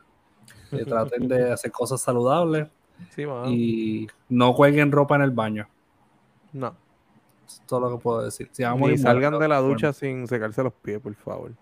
[0.72, 2.68] eh, traten de hacer cosas saludables
[3.10, 5.68] Sí, y no cuelguen ropa en el baño.
[6.54, 6.74] No.
[7.46, 8.48] Es todo lo que puedo decir.
[8.52, 11.52] Si morir salgan de la bueno, ducha sin secarse los pies, por favor.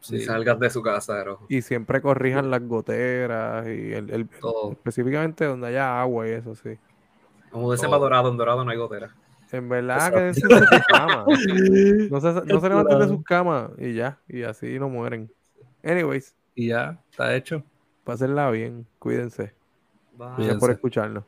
[0.00, 1.22] sí, Si salgas de su casa.
[1.48, 4.72] Y siempre corrijan las goteras y el, el- todo.
[4.72, 6.78] específicamente donde haya agua y eso sí.
[7.50, 7.90] Como de Todo.
[7.90, 9.14] para dorado, en dorado no hay gotera.
[9.52, 10.18] En verdad, Exacto.
[10.18, 11.26] quédense en sus camas.
[12.10, 14.18] No se, no se levanten de sus camas y ya.
[14.28, 15.30] Y así no mueren.
[15.84, 17.62] Anyways, Y ya, está hecho.
[18.04, 18.86] pásenla bien.
[18.98, 19.54] Cuídense.
[20.18, 21.24] Gracias por escucharnos.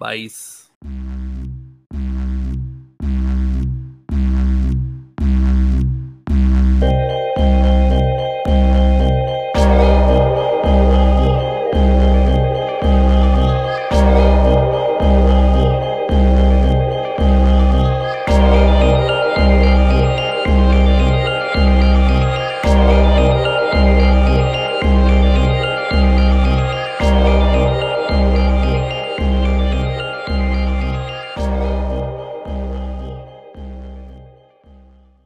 [0.00, 1.13] Bye.